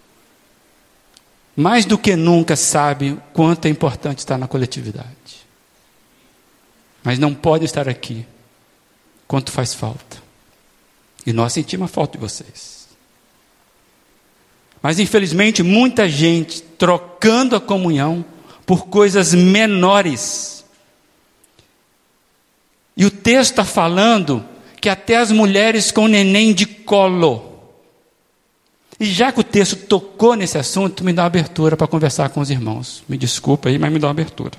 mais 1.56 1.84
do 1.84 1.98
que 1.98 2.16
nunca 2.16 2.56
sabe 2.56 3.20
quanto 3.34 3.66
é 3.66 3.70
importante 3.70 4.20
estar 4.20 4.38
na 4.38 4.48
coletividade. 4.48 5.08
Mas 7.04 7.18
não 7.18 7.34
pode 7.34 7.66
estar 7.66 7.90
aqui 7.90 8.28
quanto 9.28 9.52
faz 9.52 9.74
falta. 9.74 10.22
E 11.26 11.34
nós 11.34 11.52
sentimos 11.52 11.90
a 11.90 11.92
falta 11.92 12.16
de 12.16 12.20
vocês. 12.20 12.77
Mas 14.82 15.00
infelizmente 15.00 15.64
muita 15.64 16.08
gente 16.08 16.62
trocando 16.62 17.56
a 17.56 17.62
comunhão 17.62 18.24
por 18.66 18.88
coisas 18.88 19.34
menores. 19.34 20.66
E 22.96 23.06
o 23.06 23.12
texto 23.12 23.52
está 23.52 23.66
falando 23.66 24.44
que 24.80 24.90
até 24.90 25.18
as 25.18 25.32
mulheres 25.32 25.92
com 25.92 26.08
neném 26.08 26.54
de 26.54 26.66
colo 26.66 27.48
e 29.00 29.06
já 29.06 29.32
que 29.32 29.40
o 29.40 29.44
texto 29.44 29.76
tocou 29.76 30.36
nesse 30.36 30.58
assunto, 30.58 31.04
me 31.04 31.14
dá 31.14 31.22
uma 31.22 31.28
abertura 31.28 31.78
para 31.78 31.86
conversar 31.88 32.30
com 32.30 32.40
os 32.40 32.50
irmãos. 32.50 33.04
Me 33.08 33.16
desculpa 33.18 33.70
aí, 33.70 33.78
mas 33.78 33.92
me 33.92 34.00
dá 34.00 34.08
uma 34.08 34.12
abertura. 34.12 34.54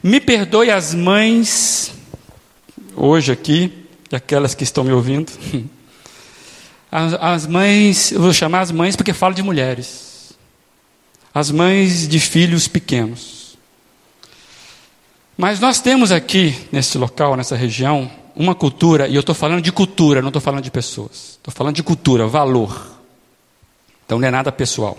Me 0.00 0.20
perdoe 0.20 0.70
as 0.70 0.94
mães, 0.94 1.92
hoje 2.94 3.32
aqui, 3.32 3.86
e 4.12 4.14
aquelas 4.14 4.54
que 4.54 4.62
estão 4.62 4.84
me 4.84 4.92
ouvindo. 4.92 5.32
As, 6.96 7.14
as 7.14 7.46
mães, 7.48 8.12
eu 8.12 8.20
vou 8.20 8.32
chamar 8.32 8.60
as 8.60 8.70
mães 8.70 8.94
porque 8.94 9.12
falo 9.12 9.34
de 9.34 9.42
mulheres. 9.42 10.32
As 11.34 11.50
mães 11.50 12.06
de 12.06 12.20
filhos 12.20 12.68
pequenos. 12.68 13.58
Mas 15.36 15.58
nós 15.58 15.80
temos 15.80 16.12
aqui, 16.12 16.56
nesse 16.70 16.96
local, 16.96 17.34
nessa 17.34 17.56
região, 17.56 18.08
uma 18.36 18.54
cultura, 18.54 19.08
e 19.08 19.16
eu 19.16 19.20
estou 19.20 19.34
falando 19.34 19.60
de 19.60 19.72
cultura, 19.72 20.22
não 20.22 20.28
estou 20.28 20.40
falando 20.40 20.62
de 20.62 20.70
pessoas. 20.70 21.30
Estou 21.30 21.52
falando 21.52 21.74
de 21.74 21.82
cultura, 21.82 22.28
valor. 22.28 22.96
Então 24.06 24.20
não 24.20 24.28
é 24.28 24.30
nada 24.30 24.52
pessoal. 24.52 24.96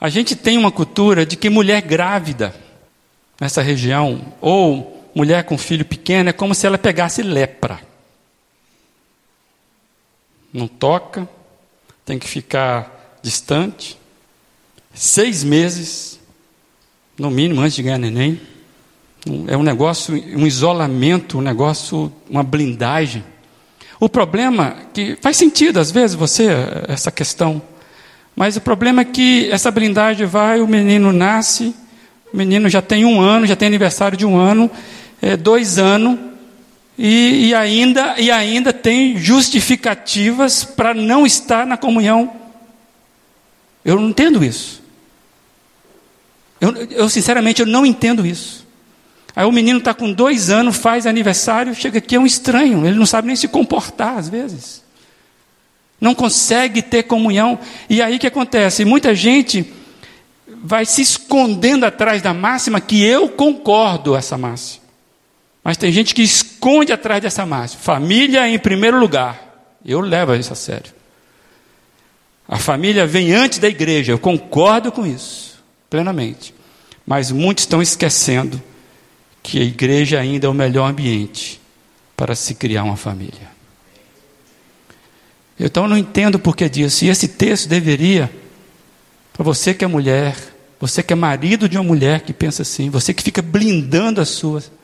A 0.00 0.08
gente 0.08 0.34
tem 0.34 0.56
uma 0.56 0.72
cultura 0.72 1.26
de 1.26 1.36
que 1.36 1.50
mulher 1.50 1.82
grávida 1.82 2.54
nessa 3.38 3.60
região, 3.60 4.32
ou 4.40 5.06
mulher 5.14 5.44
com 5.44 5.58
filho 5.58 5.84
pequeno, 5.84 6.30
é 6.30 6.32
como 6.32 6.54
se 6.54 6.66
ela 6.66 6.78
pegasse 6.78 7.20
lepra. 7.20 7.78
Não 10.52 10.66
toca, 10.66 11.28
tem 12.04 12.18
que 12.18 12.28
ficar 12.28 13.18
distante. 13.22 13.98
Seis 14.94 15.44
meses, 15.44 16.18
no 17.18 17.30
mínimo, 17.30 17.60
antes 17.60 17.76
de 17.76 17.82
ganhar 17.82 17.98
neném. 17.98 18.40
É 19.48 19.56
um 19.56 19.62
negócio, 19.62 20.14
um 20.14 20.46
isolamento, 20.46 21.38
um 21.38 21.42
negócio, 21.42 22.12
uma 22.30 22.42
blindagem. 22.42 23.24
O 23.98 24.08
problema 24.08 24.76
que 24.92 25.16
faz 25.20 25.36
sentido 25.36 25.80
às 25.80 25.90
vezes 25.90 26.14
você 26.14 26.48
essa 26.86 27.10
questão, 27.10 27.60
mas 28.36 28.56
o 28.56 28.60
problema 28.60 29.00
é 29.00 29.04
que 29.04 29.50
essa 29.50 29.70
blindagem 29.70 30.26
vai, 30.26 30.60
o 30.60 30.68
menino 30.68 31.12
nasce, 31.12 31.74
o 32.32 32.36
menino 32.36 32.68
já 32.68 32.82
tem 32.82 33.04
um 33.06 33.20
ano, 33.20 33.46
já 33.46 33.56
tem 33.56 33.66
aniversário 33.66 34.16
de 34.16 34.26
um 34.26 34.36
ano, 34.36 34.70
é, 35.22 35.36
dois 35.36 35.78
anos, 35.78 36.18
E, 36.98 37.48
e, 37.48 37.54
ainda, 37.54 38.18
e 38.18 38.30
ainda 38.30 38.72
tem 38.72 39.18
justificativas 39.18 40.64
para 40.64 40.94
não 40.94 41.26
estar 41.26 41.66
na 41.66 41.76
comunhão. 41.76 42.32
Eu 43.84 44.00
não 44.00 44.08
entendo 44.08 44.42
isso. 44.42 44.82
Eu, 46.60 46.74
eu 46.90 47.08
sinceramente 47.08 47.60
eu 47.60 47.66
não 47.66 47.84
entendo 47.84 48.26
isso. 48.26 48.66
Aí 49.34 49.44
o 49.44 49.52
menino 49.52 49.78
está 49.78 49.92
com 49.92 50.10
dois 50.10 50.48
anos, 50.48 50.78
faz 50.78 51.06
aniversário, 51.06 51.74
chega 51.74 51.98
aqui 51.98 52.16
é 52.16 52.18
um 52.18 52.24
estranho, 52.24 52.86
ele 52.86 52.98
não 52.98 53.04
sabe 53.04 53.26
nem 53.26 53.36
se 53.36 53.46
comportar 53.46 54.16
às 54.16 54.30
vezes. 54.30 54.82
Não 56.00 56.14
consegue 56.14 56.80
ter 56.80 57.02
comunhão. 57.02 57.58
E 57.88 58.00
aí 58.00 58.16
o 58.16 58.18
que 58.18 58.26
acontece? 58.26 58.84
Muita 58.84 59.14
gente 59.14 59.70
vai 60.62 60.86
se 60.86 61.02
escondendo 61.02 61.84
atrás 61.84 62.22
da 62.22 62.32
máxima 62.32 62.80
que 62.80 63.04
eu 63.04 63.28
concordo 63.28 64.16
essa 64.16 64.38
máxima. 64.38 64.85
Mas 65.66 65.76
tem 65.76 65.90
gente 65.90 66.14
que 66.14 66.22
esconde 66.22 66.92
atrás 66.92 67.20
dessa 67.20 67.44
máxima. 67.44 67.82
Família 67.82 68.48
em 68.48 68.56
primeiro 68.56 69.00
lugar. 69.00 69.76
Eu 69.84 69.98
levo 70.00 70.32
isso 70.36 70.52
a 70.52 70.54
sério. 70.54 70.94
A 72.46 72.56
família 72.56 73.04
vem 73.04 73.32
antes 73.32 73.58
da 73.58 73.68
igreja. 73.68 74.12
Eu 74.12 74.18
concordo 74.20 74.92
com 74.92 75.04
isso, 75.04 75.60
plenamente. 75.90 76.54
Mas 77.04 77.32
muitos 77.32 77.62
estão 77.62 77.82
esquecendo 77.82 78.62
que 79.42 79.58
a 79.58 79.64
igreja 79.64 80.20
ainda 80.20 80.46
é 80.46 80.48
o 80.48 80.54
melhor 80.54 80.88
ambiente 80.88 81.60
para 82.16 82.36
se 82.36 82.54
criar 82.54 82.84
uma 82.84 82.96
família. 82.96 83.50
Então 85.58 85.82
eu 85.82 85.88
não 85.88 85.98
entendo 85.98 86.38
por 86.38 86.54
que 86.54 86.68
disso. 86.68 87.04
E 87.04 87.08
esse 87.08 87.26
texto 87.26 87.68
deveria, 87.68 88.30
para 89.32 89.42
você 89.42 89.74
que 89.74 89.84
é 89.84 89.88
mulher, 89.88 90.36
você 90.78 91.02
que 91.02 91.12
é 91.12 91.16
marido 91.16 91.68
de 91.68 91.76
uma 91.76 91.82
mulher 91.82 92.20
que 92.20 92.32
pensa 92.32 92.62
assim, 92.62 92.88
você 92.88 93.12
que 93.12 93.20
fica 93.20 93.42
blindando 93.42 94.20
as 94.20 94.28
suas 94.28 94.75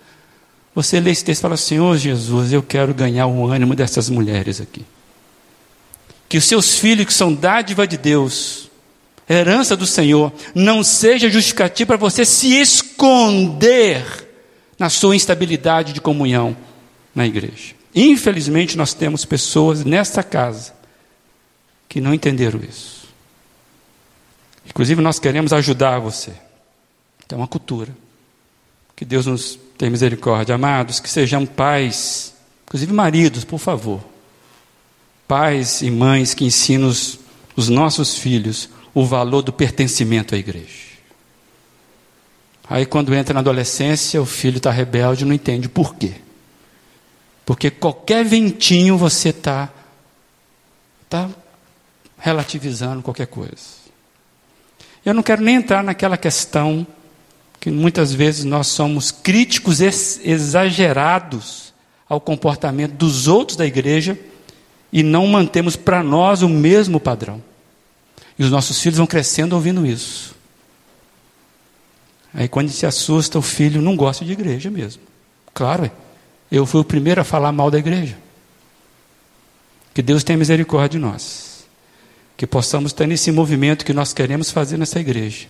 você 0.75 1.01
lê 1.01 1.11
esse 1.11 1.25
texto 1.25 1.41
e 1.41 1.43
fala: 1.43 1.57
Senhor 1.57 1.97
Jesus, 1.97 2.53
eu 2.53 2.63
quero 2.63 2.95
ganhar 2.95 3.27
o 3.27 3.47
ânimo 3.47 3.75
dessas 3.75 4.09
mulheres 4.09 4.61
aqui. 4.61 4.85
Que 6.29 6.39
os 6.39 6.45
seus 6.45 6.79
filhos, 6.79 7.07
que 7.07 7.13
são 7.13 7.33
dádiva 7.33 7.87
de 7.87 7.99
Deus, 7.99 8.71
herança 9.29 9.77
do 9.77 9.87
Senhor, 9.87 10.33
não 10.55 10.83
seja 10.83 11.29
justificativo 11.29 11.89
para 11.89 11.97
você 11.97 12.25
se 12.25 12.55
esconder 12.55 14.05
na 14.79 14.89
sua 14.89 15.15
instabilidade 15.15 15.93
de 15.93 16.01
comunhão 16.01 16.57
na 17.15 17.27
igreja. 17.27 17.75
Infelizmente, 17.95 18.77
nós 18.77 18.95
temos 18.95 19.27
pessoas 19.27 19.85
nesta 19.85 20.23
casa 20.23 20.73
que 21.87 22.01
não 22.01 22.15
entenderam 22.15 22.61
isso. 22.67 23.03
Inclusive, 24.67 25.03
nós 25.03 25.19
queremos 25.19 25.53
ajudar 25.53 25.99
você. 25.99 26.33
É 27.29 27.35
uma 27.35 27.49
cultura. 27.49 27.95
Que 28.95 29.05
Deus 29.07 29.25
nos 29.25 29.59
tenha 29.83 29.91
misericórdia. 29.91 30.55
Amados, 30.55 31.01
que 31.01 31.11
sejamos 31.11 31.51
pais, 31.51 32.33
inclusive 32.65 32.93
maridos, 32.93 33.43
por 33.43 33.59
favor. 33.59 34.01
Pais 35.27 35.83
e 35.83 35.91
mães 35.91 36.35
que 36.35 36.45
ensinam 36.45 36.87
os, 36.87 37.19
os 37.57 37.69
nossos 37.69 38.17
filhos 38.17 38.69
o 38.95 39.05
valor 39.05 39.43
do 39.43 39.53
pertencimento 39.53 40.37
à 40.37 40.39
igreja. 40.39 40.93
Aí, 42.71 42.87
quando 42.87 43.13
entra 43.13 43.35
na 43.35 43.41
adolescência, 43.41 44.23
o 44.23 44.27
filho 44.27 44.59
está 44.59 44.71
rebelde 44.71 45.25
e 45.25 45.27
não 45.27 45.35
entende 45.35 45.69
por 45.69 45.97
quê. 45.97 46.13
Porque 47.45 47.69
qualquer 47.69 48.25
ventinho 48.25 48.97
você 48.97 49.31
está 49.31 49.69
tá 51.09 51.29
relativizando 52.17 53.03
qualquer 53.03 53.27
coisa. 53.27 53.83
Eu 55.05 55.13
não 55.13 55.25
quero 55.25 55.43
nem 55.43 55.57
entrar 55.57 55.83
naquela 55.83 56.17
questão 56.17 56.87
que 57.63 57.71
muitas 57.71 58.13
vezes 58.13 58.45
nós 58.45 58.67
somos 58.67 59.13
críticos 59.13 59.81
exagerados 59.81 61.73
ao 62.09 62.21
comportamento 62.21 62.95
dos 62.95 63.29
outros 63.29 63.57
da 63.57 63.65
igreja 63.65 64.19
e 64.93 65.01
não 65.01 65.29
mantemos 65.29 65.77
para 65.77 66.03
nós 66.03 66.43
o 66.43 66.49
mesmo 66.49 66.99
padrão. 66.99 67.41
E 68.37 68.43
os 68.43 68.51
nossos 68.51 68.81
filhos 68.81 68.99
vão 68.99 69.07
crescendo 69.07 69.53
ouvindo 69.53 69.87
isso. 69.87 70.35
Aí 72.35 72.49
quando 72.49 72.69
se 72.69 72.85
assusta, 72.85 73.39
o 73.39 73.43
filho 73.43 73.81
não 73.81 73.95
gosta 73.95 74.25
de 74.25 74.33
igreja 74.33 74.69
mesmo. 74.69 75.01
Claro, 75.55 75.89
eu 76.51 76.67
fui 76.67 76.81
o 76.81 76.85
primeiro 76.85 77.21
a 77.21 77.25
falar 77.25 77.53
mal 77.53 77.71
da 77.71 77.79
igreja. 77.79 78.19
Que 79.95 80.03
Deus 80.03 80.25
tenha 80.25 80.37
misericórdia 80.37 80.99
de 80.99 80.99
nós. 80.99 81.65
Que 82.37 82.45
possamos 82.45 82.93
ter 82.93 83.07
nesse 83.07 83.31
movimento 83.31 83.85
que 83.85 83.93
nós 83.93 84.13
queremos 84.13 84.51
fazer 84.51 84.77
nessa 84.77 84.99
igreja 84.99 85.47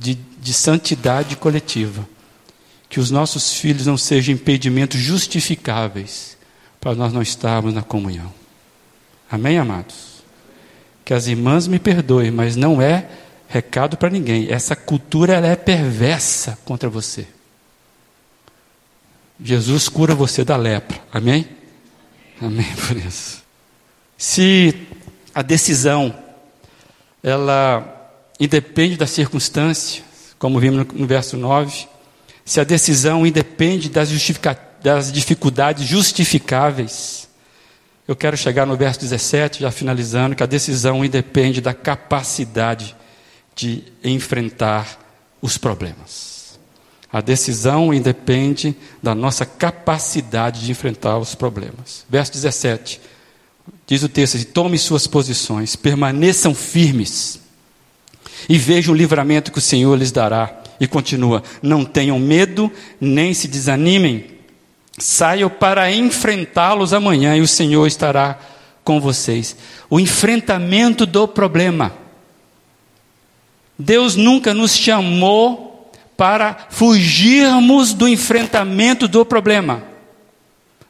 de, 0.00 0.14
de 0.14 0.54
santidade 0.54 1.36
coletiva. 1.36 2.08
Que 2.88 2.98
os 2.98 3.10
nossos 3.10 3.52
filhos 3.52 3.86
não 3.86 3.96
sejam 3.96 4.34
impedimentos 4.34 4.98
justificáveis 4.98 6.36
para 6.80 6.94
nós 6.94 7.12
não 7.12 7.22
estarmos 7.22 7.74
na 7.74 7.82
comunhão. 7.82 8.32
Amém, 9.30 9.58
amados? 9.58 10.24
Que 11.04 11.12
as 11.14 11.26
irmãs 11.26 11.68
me 11.68 11.78
perdoem, 11.78 12.30
mas 12.30 12.56
não 12.56 12.80
é 12.80 13.08
recado 13.46 13.96
para 13.96 14.10
ninguém. 14.10 14.50
Essa 14.50 14.74
cultura 14.74 15.34
ela 15.34 15.46
é 15.46 15.54
perversa 15.54 16.58
contra 16.64 16.88
você. 16.88 17.28
Jesus 19.42 19.88
cura 19.88 20.14
você 20.14 20.44
da 20.44 20.56
lepra. 20.56 20.98
Amém? 21.12 21.46
Amém 22.40 22.66
por 22.88 22.96
isso. 22.96 23.42
Se 24.16 24.86
a 25.34 25.42
decisão 25.42 26.14
ela 27.22 27.99
independe 28.40 28.96
da 28.96 29.06
circunstância, 29.06 30.02
como 30.38 30.58
vimos 30.58 30.86
no, 30.94 31.06
verso 31.06 31.36
9, 31.36 31.86
se 32.42 32.58
a 32.58 32.64
decisão 32.64 33.26
independe 33.26 33.90
das, 33.90 34.08
das 34.82 35.12
dificuldades 35.12 35.86
justificáveis, 35.86 37.28
eu 38.08 38.16
quero 38.16 38.36
chegar 38.36 38.66
no 38.66 38.76
verso 38.76 38.98
17, 39.00 39.60
já 39.60 39.70
finalizando, 39.70 40.34
que 40.34 40.42
a 40.42 40.46
decisão 40.46 41.04
independe 41.04 41.60
da 41.60 41.74
capacidade 41.74 42.96
de 43.54 43.84
enfrentar 44.02 44.98
os 45.42 45.58
problemas. 45.58 46.58
A 47.12 47.20
decisão 47.20 47.92
independe 47.92 48.74
da 49.02 49.14
nossa 49.14 49.44
capacidade 49.44 50.64
de 50.64 50.70
enfrentar 50.70 51.18
os 51.18 51.34
problemas. 51.34 52.06
Verso 52.08 52.32
17, 52.32 53.00
diz 53.86 54.02
o 54.02 54.08
texto 54.08 54.36
assim: 54.36 54.46
tome 54.46 54.78
suas 54.78 55.06
posições, 55.06 55.76
permaneçam 55.76 56.54
firmes 56.54 57.40
e 58.48 58.58
vejam 58.58 58.94
o 58.94 58.96
livramento 58.96 59.52
que 59.52 59.58
o 59.58 59.62
Senhor 59.62 59.96
lhes 59.98 60.12
dará. 60.12 60.60
E 60.80 60.86
continua: 60.86 61.42
não 61.62 61.84
tenham 61.84 62.18
medo, 62.18 62.70
nem 63.00 63.34
se 63.34 63.46
desanimem. 63.46 64.26
Saiam 64.98 65.48
para 65.48 65.90
enfrentá-los 65.90 66.92
amanhã 66.92 67.36
e 67.36 67.40
o 67.40 67.48
Senhor 67.48 67.86
estará 67.86 68.38
com 68.84 69.00
vocês. 69.00 69.56
O 69.88 70.00
enfrentamento 70.00 71.06
do 71.06 71.26
problema. 71.26 71.92
Deus 73.78 74.14
nunca 74.14 74.52
nos 74.52 74.76
chamou 74.76 75.90
para 76.16 76.66
fugirmos 76.68 77.94
do 77.94 78.06
enfrentamento 78.06 79.08
do 79.08 79.24
problema. 79.24 79.82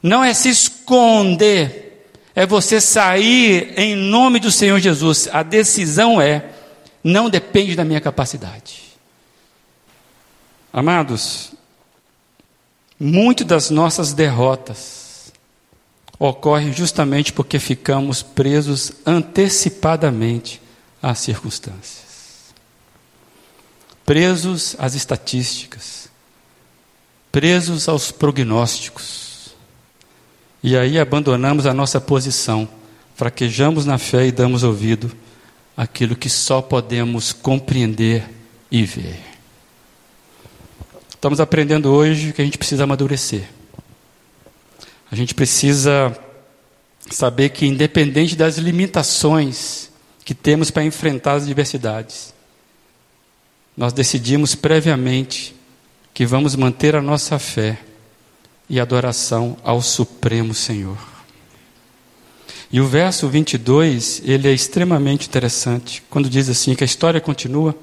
Não 0.02 0.24
é 0.24 0.34
se 0.34 0.48
esconder, 0.48 2.08
é 2.34 2.44
você 2.44 2.80
sair 2.80 3.74
em 3.76 3.94
nome 3.94 4.40
do 4.40 4.50
Senhor 4.50 4.80
Jesus. 4.80 5.28
A 5.32 5.42
decisão 5.42 6.20
é 6.20 6.44
não 7.02 7.30
depende 7.30 7.74
da 7.74 7.84
minha 7.84 8.00
capacidade. 8.00 8.90
Amados, 10.72 11.52
muito 12.98 13.44
das 13.44 13.70
nossas 13.70 14.12
derrotas 14.12 15.32
ocorrem 16.18 16.72
justamente 16.72 17.32
porque 17.32 17.58
ficamos 17.58 18.22
presos 18.22 18.92
antecipadamente 19.06 20.60
às 21.02 21.18
circunstâncias. 21.18 22.54
Presos 24.04 24.76
às 24.78 24.94
estatísticas, 24.94 26.10
presos 27.32 27.88
aos 27.88 28.10
prognósticos. 28.10 29.54
E 30.62 30.76
aí 30.76 30.98
abandonamos 30.98 31.64
a 31.64 31.72
nossa 31.72 32.00
posição, 32.00 32.68
fraquejamos 33.14 33.86
na 33.86 33.96
fé 33.96 34.26
e 34.26 34.32
damos 34.32 34.62
ouvido 34.62 35.10
aquilo 35.80 36.14
que 36.14 36.28
só 36.28 36.60
podemos 36.60 37.32
compreender 37.32 38.28
e 38.70 38.84
ver. 38.84 39.18
Estamos 41.08 41.40
aprendendo 41.40 41.90
hoje 41.90 42.34
que 42.34 42.42
a 42.42 42.44
gente 42.44 42.58
precisa 42.58 42.84
amadurecer. 42.84 43.48
A 45.10 45.16
gente 45.16 45.34
precisa 45.34 46.14
saber 47.10 47.48
que, 47.48 47.64
independente 47.64 48.36
das 48.36 48.58
limitações 48.58 49.90
que 50.22 50.34
temos 50.34 50.70
para 50.70 50.84
enfrentar 50.84 51.32
as 51.32 51.46
diversidades, 51.46 52.34
nós 53.74 53.94
decidimos 53.94 54.54
previamente 54.54 55.56
que 56.12 56.26
vamos 56.26 56.54
manter 56.56 56.94
a 56.94 57.00
nossa 57.00 57.38
fé 57.38 57.78
e 58.68 58.78
adoração 58.78 59.56
ao 59.64 59.80
Supremo 59.80 60.52
Senhor. 60.52 61.09
E 62.72 62.80
o 62.80 62.86
verso 62.86 63.28
22, 63.28 64.22
ele 64.24 64.46
é 64.46 64.52
extremamente 64.52 65.26
interessante, 65.26 66.02
quando 66.08 66.30
diz 66.30 66.48
assim 66.48 66.74
que 66.74 66.84
a 66.84 66.86
história 66.86 67.20
continua. 67.20 67.74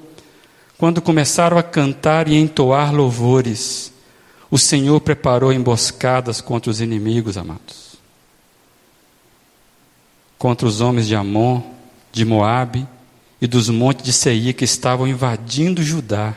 Quando 0.78 1.02
começaram 1.02 1.58
a 1.58 1.62
cantar 1.62 2.26
e 2.28 2.36
entoar 2.36 2.94
louvores, 2.94 3.92
O 4.50 4.56
Senhor 4.56 4.98
preparou 5.00 5.52
emboscadas 5.52 6.40
contra 6.40 6.70
os 6.70 6.80
inimigos, 6.80 7.36
amados. 7.36 7.96
Contra 10.38 10.66
os 10.66 10.80
homens 10.80 11.06
de 11.06 11.14
Amon, 11.14 11.60
de 12.10 12.24
Moabe 12.24 12.88
e 13.40 13.46
dos 13.46 13.68
montes 13.68 14.04
de 14.04 14.12
Seir 14.12 14.54
que 14.54 14.64
estavam 14.64 15.06
invadindo 15.06 15.82
Judá. 15.82 16.34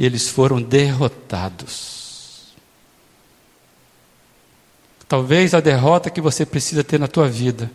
Eles 0.00 0.28
foram 0.28 0.60
derrotados. 0.60 2.52
Talvez 5.06 5.54
a 5.54 5.60
derrota 5.60 6.10
que 6.10 6.20
você 6.20 6.44
precisa 6.44 6.82
ter 6.82 6.98
na 6.98 7.06
tua 7.06 7.28
vida 7.28 7.70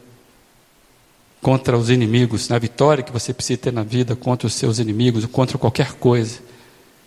contra 1.42 1.78
os 1.78 1.90
inimigos, 1.90 2.50
na 2.50 2.58
vitória 2.58 3.04
que 3.04 3.12
você 3.12 3.34
precisa 3.34 3.60
ter 3.60 3.74
na 3.74 3.84
vida 3.84 4.16
contra 4.16 4.48
os 4.48 4.54
seus 4.54 4.80
inimigos, 4.80 5.26
contra 5.26 5.58
qualquer 5.58 5.94
coisa, 5.94 6.40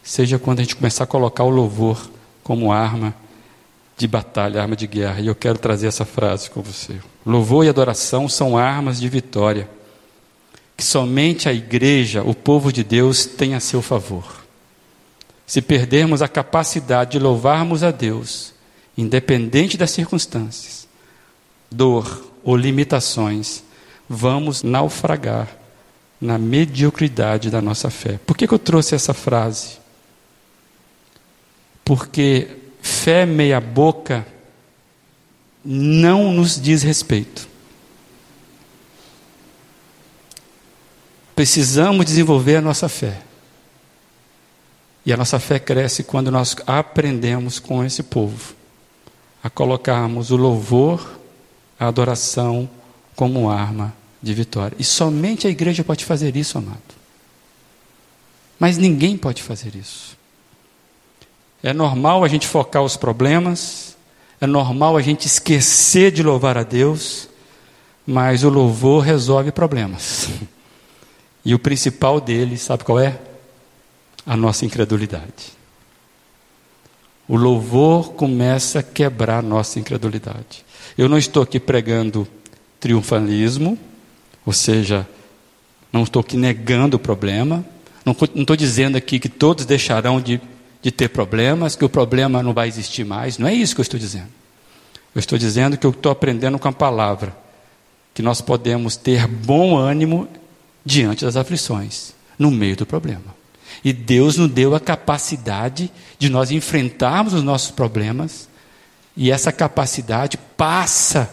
seja 0.03 0.39
quando 0.39 0.61
a 0.61 0.63
gente 0.63 0.77
começar 0.77 1.05
a 1.05 1.07
colocar 1.07 1.45
o 1.45 1.51
louvor 1.51 2.11
como 2.43 2.73
arma 2.73 3.15
de 3.97 4.07
batalha, 4.07 4.63
arma 4.63 4.75
de 4.75 4.87
guerra. 4.87 5.21
E 5.21 5.27
eu 5.27 5.35
quero 5.35 5.59
trazer 5.59 5.87
essa 5.89 6.05
frase 6.05 6.49
com 6.49 6.63
você. 6.63 6.97
Louvor 7.25 7.65
e 7.65 7.69
adoração 7.69 8.29
são 8.29 8.57
armas 8.57 8.99
de 8.99 9.09
vitória, 9.09 9.69
que 10.77 10.83
somente 10.83 11.49
a 11.49 11.53
igreja, 11.53 12.23
o 12.23 12.35
povo 12.35 12.73
de 12.73 12.83
Deus, 12.83 13.27
tem 13.27 13.55
a 13.55 13.61
seu 13.61 13.83
favor. 13.83 14.41
Se 15.47 15.61
perdermos 15.61 16.23
a 16.23 16.29
capacidade 16.29 17.13
de 17.13 17.19
louvarmos 17.19 17.83
a 17.83 17.91
Deus, 17.91 18.55
independente 18.97 19.77
das 19.77 19.91
circunstâncias, 19.91 20.89
dor 21.71 22.25
ou 22.43 22.57
limitações, 22.57 23.63
vamos 24.13 24.65
naufragar 24.65 25.49
na 26.21 26.37
mediocridade 26.37 27.49
da 27.49 27.63
nossa 27.63 27.89
fé. 27.91 28.19
Por 28.27 28.37
que, 28.37 28.49
que 28.49 28.53
eu 28.53 28.59
trouxe 28.59 28.97
essa 28.97 29.15
frase? 29.15 29.79
Porque 31.85 32.49
fé 32.83 33.25
meia-boca 33.25 34.27
não 35.65 36.33
nos 36.33 36.61
diz 36.61 36.83
respeito. 36.83 37.49
Precisamos 41.37 42.05
desenvolver 42.05 42.57
a 42.57 42.61
nossa 42.61 42.89
fé. 42.89 43.23
E 45.07 45.13
a 45.13 45.17
nossa 45.17 45.39
fé 45.39 45.61
cresce 45.61 46.03
quando 46.03 46.33
nós 46.33 46.57
aprendemos 46.67 47.61
com 47.61 47.85
esse 47.85 48.03
povo 48.03 48.55
a 49.43 49.49
colocarmos 49.49 50.33
o 50.33 50.37
louvor, 50.37 51.19
a 51.79 51.87
adoração 51.87 52.69
como 53.15 53.49
arma 53.49 54.00
de 54.23 54.35
vitória. 54.35 54.77
E 54.79 54.85
somente 54.85 55.47
a 55.47 55.51
igreja 55.51 55.83
pode 55.83 56.05
fazer 56.05 56.37
isso, 56.37 56.59
amado. 56.59 56.79
Mas 58.59 58.77
ninguém 58.77 59.17
pode 59.17 59.43
fazer 59.43 59.75
isso. 59.75 60.17
É 61.63 61.73
normal 61.73 62.25
a 62.25 62.29
gente 62.29 62.47
focar 62.47 62.83
os 62.83 62.97
problemas, 62.97 63.97
é 64.41 64.47
normal 64.47 64.97
a 64.97 65.03
gente 65.03 65.27
esquecer 65.27 66.11
de 66.11 66.23
louvar 66.23 66.57
a 66.57 66.63
Deus, 66.63 67.29
mas 68.07 68.45
o 68.45 68.49
louvor 68.49 69.03
resolve 69.03 69.53
problemas. 69.53 70.29
E 71.43 71.55
o 71.55 71.59
principal 71.59 72.21
deles, 72.21 72.61
sabe 72.61 72.85
qual 72.85 73.01
é? 73.01 73.19
A 74.27 74.37
nossa 74.37 74.67
incredulidade. 74.67 75.55
O 77.27 77.35
louvor 77.35 78.13
começa 78.13 78.81
a 78.81 78.83
quebrar 78.83 79.39
a 79.39 79.43
nossa 79.43 79.81
incredulidade. 79.81 80.63
Eu 80.99 81.09
não 81.09 81.17
estou 81.17 81.43
aqui 81.43 81.59
pregando 81.59 82.29
triunfalismo, 82.79 83.79
ou 84.45 84.53
seja, 84.53 85.07
não 85.93 86.03
estou 86.03 86.21
aqui 86.21 86.37
negando 86.37 86.97
o 86.97 87.01
problema, 87.01 87.65
não 88.05 88.17
estou 88.35 88.57
dizendo 88.57 88.97
aqui 88.97 89.19
que 89.19 89.29
todos 89.29 89.65
deixarão 89.65 90.21
de 90.21 90.41
de 90.83 90.91
ter 90.91 91.09
problemas, 91.09 91.77
que 91.77 91.85
o 91.85 91.89
problema 91.89 92.43
não 92.43 92.55
vai 92.55 92.69
existir 92.69 93.05
mais. 93.05 93.39
Não 93.39 93.47
é 93.47 93.55
isso 93.55 93.75
que 93.75 93.81
eu 93.81 93.85
estou 93.85 94.01
dizendo. 94.01 94.29
Eu 95.15 95.19
estou 95.19 95.39
dizendo 95.39 95.77
que 95.77 95.87
eu 95.87 95.91
estou 95.91 96.11
aprendendo 96.11 96.59
com 96.59 96.69
a 96.69 96.73
palavra, 96.73 97.37
que 98.15 98.23
nós 98.23 98.41
podemos 98.41 98.97
ter 98.97 99.27
bom 99.27 99.77
ânimo 99.77 100.29
diante 100.85 101.25
das 101.25 101.37
aflições, 101.37 102.15
no 102.39 102.51
meio 102.51 102.77
do 102.77 102.87
problema. 102.87 103.39
E 103.85 103.93
Deus 103.93 104.37
nos 104.37 104.51
deu 104.51 104.75
a 104.75 104.81
capacidade 104.81 105.91
de 106.19 106.29
nós 106.29 106.51
enfrentarmos 106.51 107.35
os 107.35 107.43
nossos 107.43 107.71
problemas, 107.71 108.49
e 109.17 109.31
essa 109.31 109.53
capacidade 109.53 110.39
passa 110.57 111.31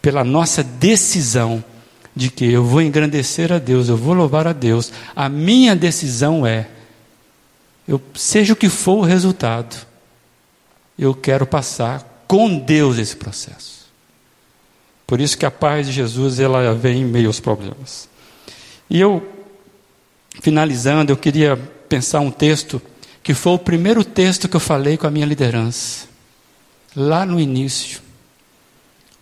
pela 0.00 0.24
nossa 0.24 0.62
decisão 0.62 1.62
de 2.18 2.30
que 2.30 2.52
eu 2.52 2.64
vou 2.64 2.82
engrandecer 2.82 3.52
a 3.52 3.58
Deus, 3.58 3.88
eu 3.88 3.96
vou 3.96 4.12
louvar 4.12 4.48
a 4.48 4.52
Deus. 4.52 4.92
A 5.14 5.28
minha 5.28 5.76
decisão 5.76 6.44
é 6.44 6.68
eu, 7.86 8.02
seja 8.14 8.52
o 8.52 8.56
que 8.56 8.68
for 8.68 8.98
o 8.98 9.02
resultado, 9.02 9.86
eu 10.98 11.14
quero 11.14 11.46
passar 11.46 12.24
com 12.26 12.58
Deus 12.58 12.98
esse 12.98 13.16
processo. 13.16 13.86
Por 15.06 15.20
isso 15.20 15.38
que 15.38 15.46
a 15.46 15.50
paz 15.50 15.86
de 15.86 15.92
Jesus 15.92 16.40
ela 16.40 16.74
vem 16.74 17.02
em 17.02 17.04
meio 17.04 17.28
aos 17.28 17.38
problemas. 17.38 18.08
E 18.90 19.00
eu, 19.00 19.26
finalizando, 20.42 21.12
eu 21.12 21.16
queria 21.16 21.56
pensar 21.88 22.18
um 22.18 22.32
texto 22.32 22.82
que 23.22 23.32
foi 23.32 23.52
o 23.52 23.58
primeiro 23.58 24.04
texto 24.04 24.48
que 24.48 24.56
eu 24.56 24.60
falei 24.60 24.98
com 24.98 25.06
a 25.06 25.10
minha 25.10 25.24
liderança. 25.24 26.08
Lá 26.96 27.24
no 27.24 27.38
início 27.38 28.00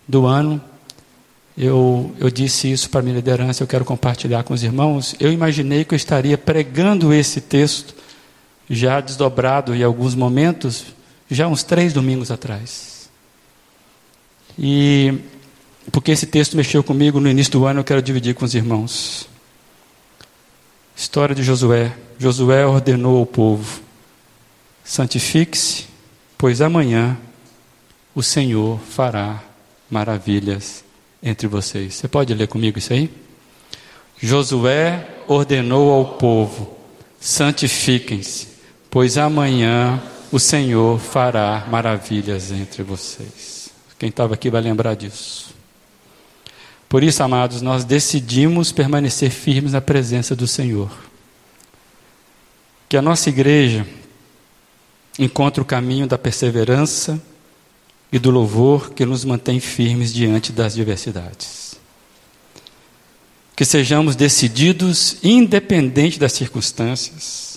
do 0.07 0.25
ano, 0.25 0.61
eu, 1.57 2.13
eu 2.19 2.29
disse 2.29 2.71
isso 2.71 2.87
para 2.87 2.99
a 2.99 3.03
minha 3.03 3.15
liderança, 3.15 3.63
eu 3.63 3.67
quero 3.67 3.83
compartilhar 3.83 4.43
com 4.43 4.53
os 4.53 4.63
irmãos. 4.63 5.15
Eu 5.19 5.33
imaginei 5.33 5.83
que 5.83 5.95
eu 5.95 5.95
estaria 5.95 6.37
pregando 6.37 7.11
esse 7.11 7.41
texto 7.41 7.95
já 8.69 9.01
desdobrado 9.01 9.73
em 9.73 9.81
alguns 9.81 10.13
momentos, 10.13 10.85
já 11.31 11.47
uns 11.47 11.63
três 11.63 11.93
domingos 11.93 12.29
atrás. 12.29 13.09
E 14.59 15.17
porque 15.91 16.11
esse 16.11 16.27
texto 16.27 16.55
mexeu 16.55 16.83
comigo 16.83 17.19
no 17.19 17.27
início 17.27 17.53
do 17.53 17.65
ano, 17.65 17.79
eu 17.79 17.83
quero 17.83 18.03
dividir 18.03 18.35
com 18.35 18.45
os 18.45 18.53
irmãos. 18.53 19.27
História 20.95 21.33
de 21.33 21.41
Josué. 21.41 21.91
Josué 22.19 22.67
ordenou 22.67 23.17
ao 23.17 23.25
povo: 23.25 23.81
santifique-se, 24.83 25.85
pois 26.37 26.61
amanhã 26.61 27.17
o 28.13 28.21
Senhor 28.21 28.79
fará 28.79 29.41
maravilhas 29.89 30.85
entre 31.21 31.47
vocês. 31.47 31.95
Você 31.95 32.07
pode 32.07 32.33
ler 32.33 32.47
comigo 32.47 32.77
isso 32.77 32.93
aí? 32.93 33.09
Josué 34.19 35.07
ordenou 35.27 35.91
ao 35.91 36.17
povo: 36.17 36.77
santifiquem-se, 37.19 38.47
pois 38.89 39.17
amanhã 39.17 40.01
o 40.31 40.39
Senhor 40.39 40.99
fará 40.99 41.65
maravilhas 41.69 42.51
entre 42.51 42.83
vocês. 42.83 43.69
Quem 43.97 44.09
estava 44.09 44.33
aqui 44.33 44.49
vai 44.49 44.61
lembrar 44.61 44.95
disso. 44.95 45.55
Por 46.89 47.03
isso, 47.03 47.21
amados, 47.21 47.61
nós 47.61 47.83
decidimos 47.83 48.71
permanecer 48.71 49.29
firmes 49.29 49.73
na 49.73 49.81
presença 49.81 50.35
do 50.35 50.47
Senhor. 50.47 50.89
Que 52.87 52.95
a 52.95 53.01
nossa 53.01 53.29
igreja 53.29 53.85
encontre 55.19 55.61
o 55.61 55.65
caminho 55.65 56.07
da 56.07 56.17
perseverança 56.17 57.21
e 58.11 58.19
do 58.19 58.29
louvor 58.31 58.91
que 58.91 59.05
nos 59.05 59.25
mantém 59.25 59.59
firmes 59.59 60.13
diante 60.13 60.51
das 60.51 60.73
diversidades. 60.73 61.75
Que 63.55 63.65
sejamos 63.65 64.15
decididos, 64.15 65.17
independente 65.23 66.19
das 66.19 66.33
circunstâncias 66.33 67.47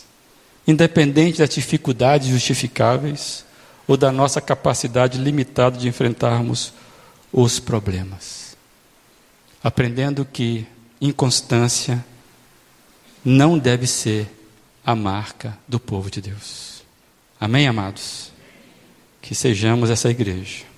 independente 0.71 1.39
das 1.39 1.51
dificuldades 1.51 2.29
justificáveis 2.29 3.45
ou 3.87 3.97
da 3.97 4.13
nossa 4.13 4.41
capacidade 4.41 5.19
limitada 5.19 5.77
de 5.77 5.89
enfrentarmos 5.89 6.73
os 7.33 7.59
problemas. 7.59 8.57
Aprendendo 9.63 10.25
que 10.25 10.67
inconstância 11.01 12.05
não 13.25 13.59
deve 13.59 13.87
ser 13.87 14.29
a 14.85 14.95
marca 14.95 15.59
do 15.69 15.79
povo 15.79 16.11
de 16.11 16.21
Deus. 16.21 16.83
Amém, 17.39 17.67
amados? 17.67 18.30
Que 19.21 19.35
sejamos 19.35 19.91
essa 19.91 20.11
igreja. 20.11 20.70